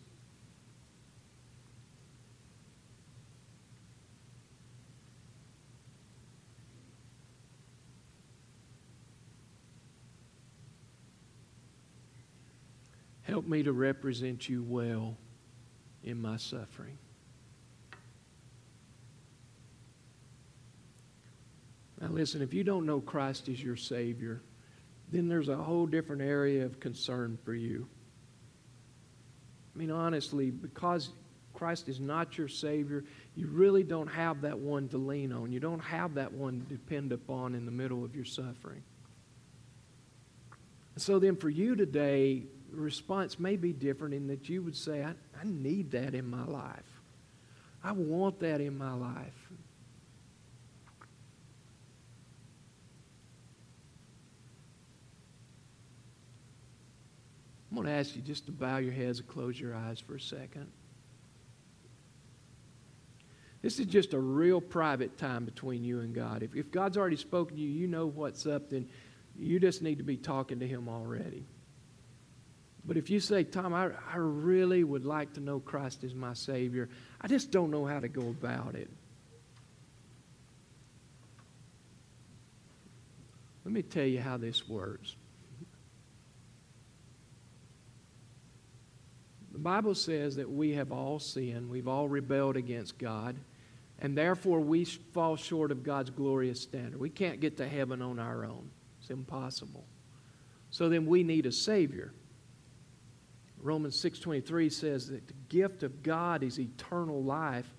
Help 13.27 13.45
me 13.45 13.61
to 13.61 13.73
represent 13.73 14.47
you 14.47 14.63
well 14.63 15.17
in 16.01 16.21
my 16.21 16.37
suffering. 16.37 16.97
Now, 21.99 22.07
listen, 22.07 22.41
if 22.41 22.53
you 22.53 22.63
don't 22.63 22.85
know 22.85 23.01
Christ 23.01 23.49
as 23.49 23.61
your 23.61 23.75
Savior, 23.75 24.41
then 25.11 25.27
there's 25.27 25.49
a 25.49 25.57
whole 25.57 25.85
different 25.85 26.21
area 26.21 26.63
of 26.63 26.79
concern 26.79 27.37
for 27.43 27.53
you. 27.53 27.85
I 29.75 29.77
mean, 29.77 29.91
honestly, 29.91 30.49
because 30.49 31.09
Christ 31.53 31.89
is 31.89 31.99
not 31.99 32.37
your 32.37 32.47
Savior, 32.47 33.03
you 33.35 33.47
really 33.47 33.83
don't 33.83 34.07
have 34.07 34.41
that 34.41 34.57
one 34.57 34.87
to 34.89 34.97
lean 34.97 35.33
on. 35.33 35.51
You 35.51 35.59
don't 35.59 35.79
have 35.79 36.13
that 36.13 36.31
one 36.31 36.61
to 36.61 36.65
depend 36.75 37.11
upon 37.11 37.55
in 37.55 37.65
the 37.65 37.71
middle 37.71 38.05
of 38.05 38.15
your 38.15 38.25
suffering. 38.25 38.83
So 40.95 41.19
then, 41.19 41.35
for 41.35 41.49
you 41.49 41.75
today, 41.75 42.43
response 42.71 43.39
may 43.39 43.55
be 43.55 43.73
different 43.73 44.13
in 44.13 44.27
that 44.27 44.49
you 44.49 44.61
would 44.61 44.75
say, 44.75 45.03
I, 45.03 45.09
I 45.09 45.43
need 45.43 45.91
that 45.91 46.13
in 46.13 46.29
my 46.29 46.45
life. 46.45 47.01
I 47.83 47.91
want 47.91 48.39
that 48.39 48.61
in 48.61 48.77
my 48.77 48.93
life. 48.93 49.51
I'm 57.69 57.77
going 57.77 57.87
to 57.87 57.93
ask 57.93 58.15
you 58.15 58.21
just 58.21 58.45
to 58.47 58.51
bow 58.51 58.77
your 58.77 58.93
heads 58.93 59.19
and 59.19 59.27
close 59.27 59.59
your 59.59 59.75
eyes 59.75 59.99
for 59.99 60.15
a 60.15 60.19
second. 60.19 60.67
This 63.61 63.79
is 63.79 63.85
just 63.85 64.13
a 64.13 64.19
real 64.19 64.61
private 64.61 65.17
time 65.17 65.45
between 65.45 65.83
you 65.83 65.99
and 65.99 66.13
God. 66.13 66.43
If, 66.43 66.55
if 66.55 66.71
God's 66.71 66.97
already 66.97 67.17
spoken 67.17 67.57
to 67.57 67.61
you, 67.61 67.69
you 67.69 67.87
know 67.87 68.07
what's 68.07 68.45
up, 68.45 68.69
then 68.69 68.87
you 69.37 69.59
just 69.59 69.81
need 69.81 69.97
to 69.97 70.03
be 70.03 70.17
talking 70.17 70.59
to 70.59 70.67
Him 70.67 70.87
already. 70.87 71.45
But 72.87 72.95
if 72.95 73.09
you 73.09 73.19
say, 73.19 73.43
Tom, 73.43 73.73
I, 73.73 73.89
I 74.11 74.15
really 74.15 74.85
would 74.85 75.05
like 75.05 75.33
to 75.33 75.41
know 75.41 75.59
Christ 75.59 76.05
as 76.05 76.15
my 76.15 76.33
Savior, 76.33 76.87
I 77.19 77.27
just 77.27 77.51
don't 77.51 77.69
know 77.69 77.85
how 77.85 77.99
to 77.99 78.07
go 78.07 78.21
about 78.21 78.75
it. 78.75 78.89
Let 83.65 83.73
me 83.73 83.81
tell 83.81 84.05
you 84.05 84.21
how 84.21 84.37
this 84.37 84.69
works. 84.69 85.17
The 89.51 89.59
Bible 89.59 89.95
says 89.95 90.37
that 90.37 90.49
we 90.49 90.71
have 90.73 90.93
all 90.93 91.19
sinned, 91.19 91.69
we've 91.69 91.87
all 91.87 92.07
rebelled 92.07 92.55
against 92.55 92.97
God, 92.97 93.35
and 93.99 94.17
therefore 94.17 94.61
we 94.61 94.85
fall 94.85 95.35
short 95.35 95.71
of 95.71 95.83
God's 95.83 96.11
glorious 96.11 96.61
standard. 96.61 96.97
We 96.97 97.09
can't 97.09 97.41
get 97.41 97.57
to 97.57 97.67
heaven 97.67 98.01
on 98.01 98.19
our 98.19 98.45
own, 98.45 98.69
it's 99.01 99.09
impossible. 99.09 99.83
So 100.69 100.87
then 100.87 101.05
we 101.05 101.23
need 101.23 101.45
a 101.45 101.51
Savior. 101.51 102.13
Romans 103.67 103.97
6:23 103.97 104.69
says 104.69 105.07
that 105.09 105.27
the 105.27 105.33
gift 105.49 105.83
of 105.83 106.01
God 106.01 106.41
is 106.41 106.57
eternal 106.57 107.21
life 107.21 107.75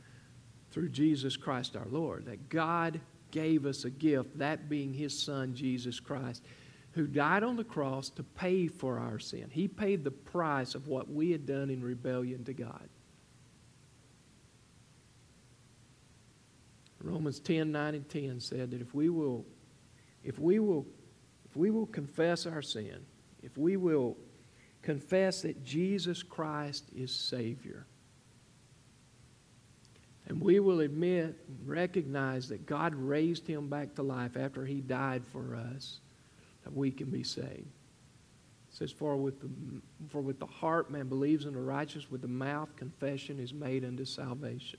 through 0.71 0.91
Jesus 0.91 1.35
Christ 1.35 1.77
our 1.77 1.89
Lord. 1.89 2.27
That 2.27 2.51
God 2.51 3.01
gave 3.31 3.65
us 3.65 3.87
a 3.87 3.91
gift, 3.91 4.37
that 4.39 4.69
being 4.69 4.93
his 4.93 5.19
son 5.19 5.55
Jesus 5.55 5.99
Christ 5.99 6.43
who 6.93 7.07
died 7.07 7.43
on 7.43 7.57
the 7.57 7.65
cross 7.65 8.11
to 8.11 8.23
pay 8.23 8.67
for 8.67 8.99
our 8.99 9.19
sin. 9.19 9.49
He 9.51 9.69
paid 9.69 10.05
the 10.05 10.11
price 10.11 10.75
of 10.75 10.89
what 10.89 11.11
we 11.11 11.31
had 11.31 11.47
done 11.47 11.71
in 11.71 11.83
rebellion 11.83 12.45
to 12.45 12.53
God. 12.53 12.89
Romans 17.01 17.39
10, 17.39 17.71
9 17.71 17.95
and 17.95 18.09
10 18.09 18.41
said 18.41 18.73
that 18.73 18.81
if 18.81 18.95
we 18.95 19.09
will, 19.09 19.47
if 20.25 20.39
we 20.39 20.59
will, 20.59 20.87
if 21.49 21.57
we 21.57 21.71
will 21.71 21.87
confess 21.87 22.45
our 22.45 22.61
sin, 22.63 23.07
if 23.43 23.57
we 23.57 23.77
will 23.77 24.17
confess 24.83 25.43
that 25.43 25.65
Jesus 25.65 26.23
Christ 26.23 26.85
is 26.97 27.13
Savior, 27.13 27.87
and 30.29 30.41
we 30.41 30.61
will 30.61 30.81
admit 30.81 31.37
and 31.49 31.59
recognize 31.67 32.49
that 32.49 32.67
God 32.67 32.95
raised 32.95 33.47
him 33.47 33.69
back 33.69 33.95
to 33.95 34.03
life 34.03 34.37
after 34.37 34.65
he 34.65 34.81
died 34.81 35.23
for 35.33 35.57
us, 35.57 36.01
that 36.65 36.75
we 36.75 36.91
can 36.91 37.11
be 37.11 37.23
saved. 37.23 37.67
It 38.71 38.77
says, 38.77 38.93
for 38.93 39.17
with, 39.17 39.41
the, 39.41 39.49
for 40.11 40.21
with 40.21 40.39
the 40.39 40.47
heart 40.47 40.91
man 40.91 41.09
believes 41.09 41.47
in 41.47 41.55
the 41.55 41.61
righteous, 41.61 42.11
with 42.11 42.21
the 42.21 42.29
mouth 42.29 42.69
confession 42.77 43.41
is 43.41 43.55
made 43.55 43.85
unto 43.85 44.05
salvation. 44.05 44.79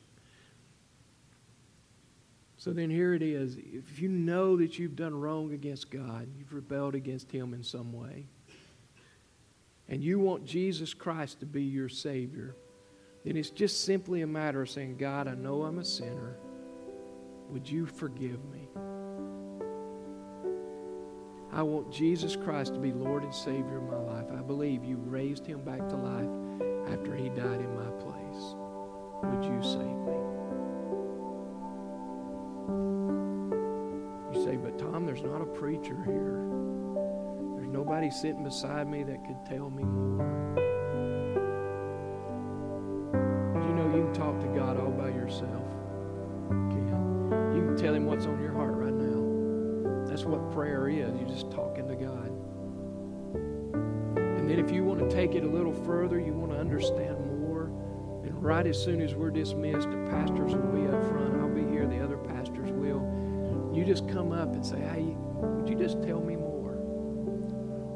So 2.57 2.71
then 2.71 2.89
here 2.89 3.13
it 3.13 3.21
is. 3.21 3.55
If 3.55 3.99
you 4.01 4.09
know 4.09 4.57
that 4.57 4.77
you've 4.77 4.97
done 4.97 5.19
wrong 5.19 5.53
against 5.53 5.89
God, 5.89 6.27
you've 6.37 6.53
rebelled 6.53 6.93
against 6.93 7.31
Him 7.31 7.53
in 7.53 7.63
some 7.63 7.93
way, 7.93 8.25
and 9.89 10.03
you 10.03 10.19
want 10.19 10.45
Jesus 10.45 10.93
Christ 10.93 11.39
to 11.39 11.45
be 11.45 11.63
your 11.63 11.89
Savior, 11.89 12.55
then 13.25 13.35
it's 13.35 13.49
just 13.49 13.83
simply 13.83 14.21
a 14.21 14.27
matter 14.27 14.61
of 14.61 14.69
saying, 14.69 14.97
God, 14.97 15.27
I 15.27 15.33
know 15.33 15.63
I'm 15.63 15.79
a 15.79 15.85
sinner. 15.85 16.37
Would 17.49 17.69
you 17.69 17.85
forgive 17.85 18.39
me? 18.45 18.67
I 21.51 21.63
want 21.63 21.91
Jesus 21.91 22.35
Christ 22.35 22.75
to 22.75 22.79
be 22.79 22.91
Lord 22.91 23.23
and 23.23 23.33
Savior 23.33 23.77
of 23.77 23.83
my 23.83 23.97
life. 23.97 24.27
I 24.31 24.41
believe 24.41 24.85
you 24.85 24.97
raised 24.97 25.47
him 25.47 25.61
back 25.63 25.89
to 25.89 25.95
life 25.95 26.29
after 26.93 27.15
he 27.15 27.29
died 27.29 27.59
in 27.59 27.75
my 27.75 27.89
place. 27.99 28.55
Would 29.23 29.43
you 29.43 29.61
save 29.63 29.79
me? 29.81 30.19
You 34.31 34.45
say, 34.45 34.57
but 34.57 34.77
Tom, 34.77 35.07
there's 35.07 35.23
not 35.23 35.41
a 35.41 35.45
preacher 35.45 35.97
here. 36.05 36.78
There's 37.69 37.85
nobody 37.85 38.09
sitting 38.09 38.43
beside 38.43 38.89
me 38.89 39.03
that 39.03 39.23
could 39.25 39.45
tell 39.45 39.69
me 39.69 39.83
more. 39.83 40.55
You 43.61 43.75
know, 43.75 43.95
you 43.95 44.05
can 44.05 44.13
talk 44.13 44.39
to 44.39 44.47
God 44.47 44.79
all 44.79 44.89
by 44.89 45.09
yourself. 45.09 45.67
You 46.49 46.83
can. 46.89 47.53
You 47.55 47.61
can 47.61 47.77
tell 47.77 47.93
him 47.93 48.07
what's 48.07 48.25
on 48.25 48.41
your 48.41 48.53
heart 48.53 48.73
right 48.73 48.91
now. 48.91 50.07
That's 50.07 50.23
what 50.23 50.51
prayer 50.51 50.89
is. 50.89 51.15
You're 51.19 51.29
just 51.29 51.51
talking 51.51 51.87
to 51.87 51.93
God. 51.93 52.31
And 53.35 54.49
then 54.49 54.57
if 54.57 54.71
you 54.71 54.83
want 54.83 55.07
to 55.07 55.15
take 55.15 55.35
it 55.35 55.43
a 55.43 55.47
little 55.47 55.75
further, 55.85 56.19
you 56.19 56.33
want 56.33 56.51
to 56.53 56.57
understand 56.57 57.19
more, 57.39 57.65
and 58.25 58.43
right 58.43 58.65
as 58.65 58.83
soon 58.83 58.99
as 58.99 59.13
we're 59.13 59.29
dismissed, 59.29 59.91
the 59.91 60.07
pastors 60.09 60.55
will 60.55 60.71
be 60.71 60.87
up 60.87 61.03
front. 61.03 61.39
I'll 61.39 61.53
be 61.53 61.69
here. 61.69 61.85
The 61.85 62.03
other 62.03 62.17
pastors 62.17 62.71
will. 62.71 63.71
You 63.75 63.85
just 63.85 64.07
come 64.09 64.31
up 64.31 64.53
and 64.53 64.65
say, 64.65 64.79
hey, 64.79 65.15
would 65.43 65.69
you 65.69 65.75
just 65.75 66.01
tell 66.01 66.19
me 66.19 66.35
more? 66.35 66.48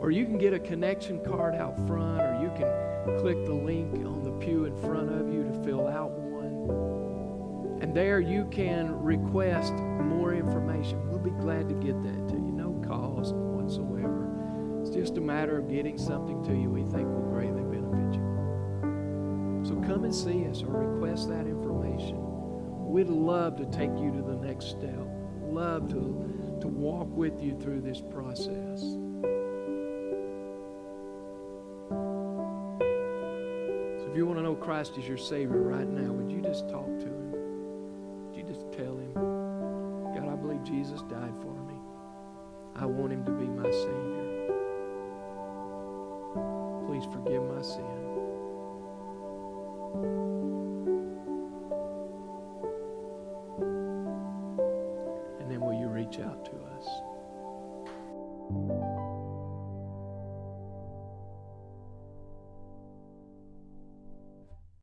Or 0.03 0.11
you 0.11 0.25
can 0.25 0.37
get 0.37 0.53
a 0.53 0.59
connection 0.59 1.23
card 1.23 1.55
out 1.55 1.77
front, 1.87 2.19
or 2.19 2.37
you 2.43 2.49
can 2.57 3.19
click 3.19 3.45
the 3.45 3.53
link 3.53 4.05
on 4.05 4.21
the 4.21 4.31
pew 4.33 4.65
in 4.65 4.75
front 4.81 5.09
of 5.09 5.33
you 5.33 5.45
to 5.45 5.63
fill 5.63 5.87
out 5.87 6.11
one. 6.11 7.81
And 7.81 7.95
there 7.95 8.19
you 8.19 8.43
can 8.51 9.01
request 9.01 9.73
more 9.73 10.33
information 10.33 11.09
We'll 11.09 11.19
be 11.19 11.29
glad 11.29 11.69
to 11.69 11.75
get 11.75 12.03
that 12.03 12.27
to 12.27 12.35
you. 12.35 12.51
No 12.51 12.73
cost 12.85 13.33
whatsoever. 13.33 14.81
It's 14.81 14.89
just 14.89 15.15
a 15.15 15.21
matter 15.21 15.57
of 15.57 15.69
getting 15.69 15.97
something 15.97 16.43
to 16.43 16.53
you 16.53 16.69
we 16.69 16.81
think 16.81 17.07
will 17.07 17.29
greatly 17.31 17.63
benefit 17.63 18.15
you. 18.15 19.63
So 19.65 19.75
come 19.87 20.03
and 20.03 20.13
see 20.13 20.45
us 20.49 20.63
or 20.63 20.83
request 20.85 21.29
that 21.29 21.47
information. 21.47 22.17
We'd 22.91 23.07
love 23.07 23.55
to 23.55 23.65
take 23.67 23.97
you 23.97 24.11
to 24.11 24.21
the 24.21 24.35
next 24.35 24.65
step. 24.65 25.07
Love 25.43 25.87
to, 25.87 26.57
to 26.59 26.67
walk 26.67 27.07
with 27.07 27.41
you 27.41 27.57
through 27.57 27.79
this 27.79 28.01
process. 28.01 28.97
Christ 34.63 34.97
as 34.97 35.05
your 35.05 35.17
Savior 35.17 35.59
right 35.59 35.87
now, 35.87 36.13
would 36.13 36.31
you 36.31 36.41
just 36.41 36.69
talk 36.69 36.87
to 36.99 37.05
Him? 37.05 37.22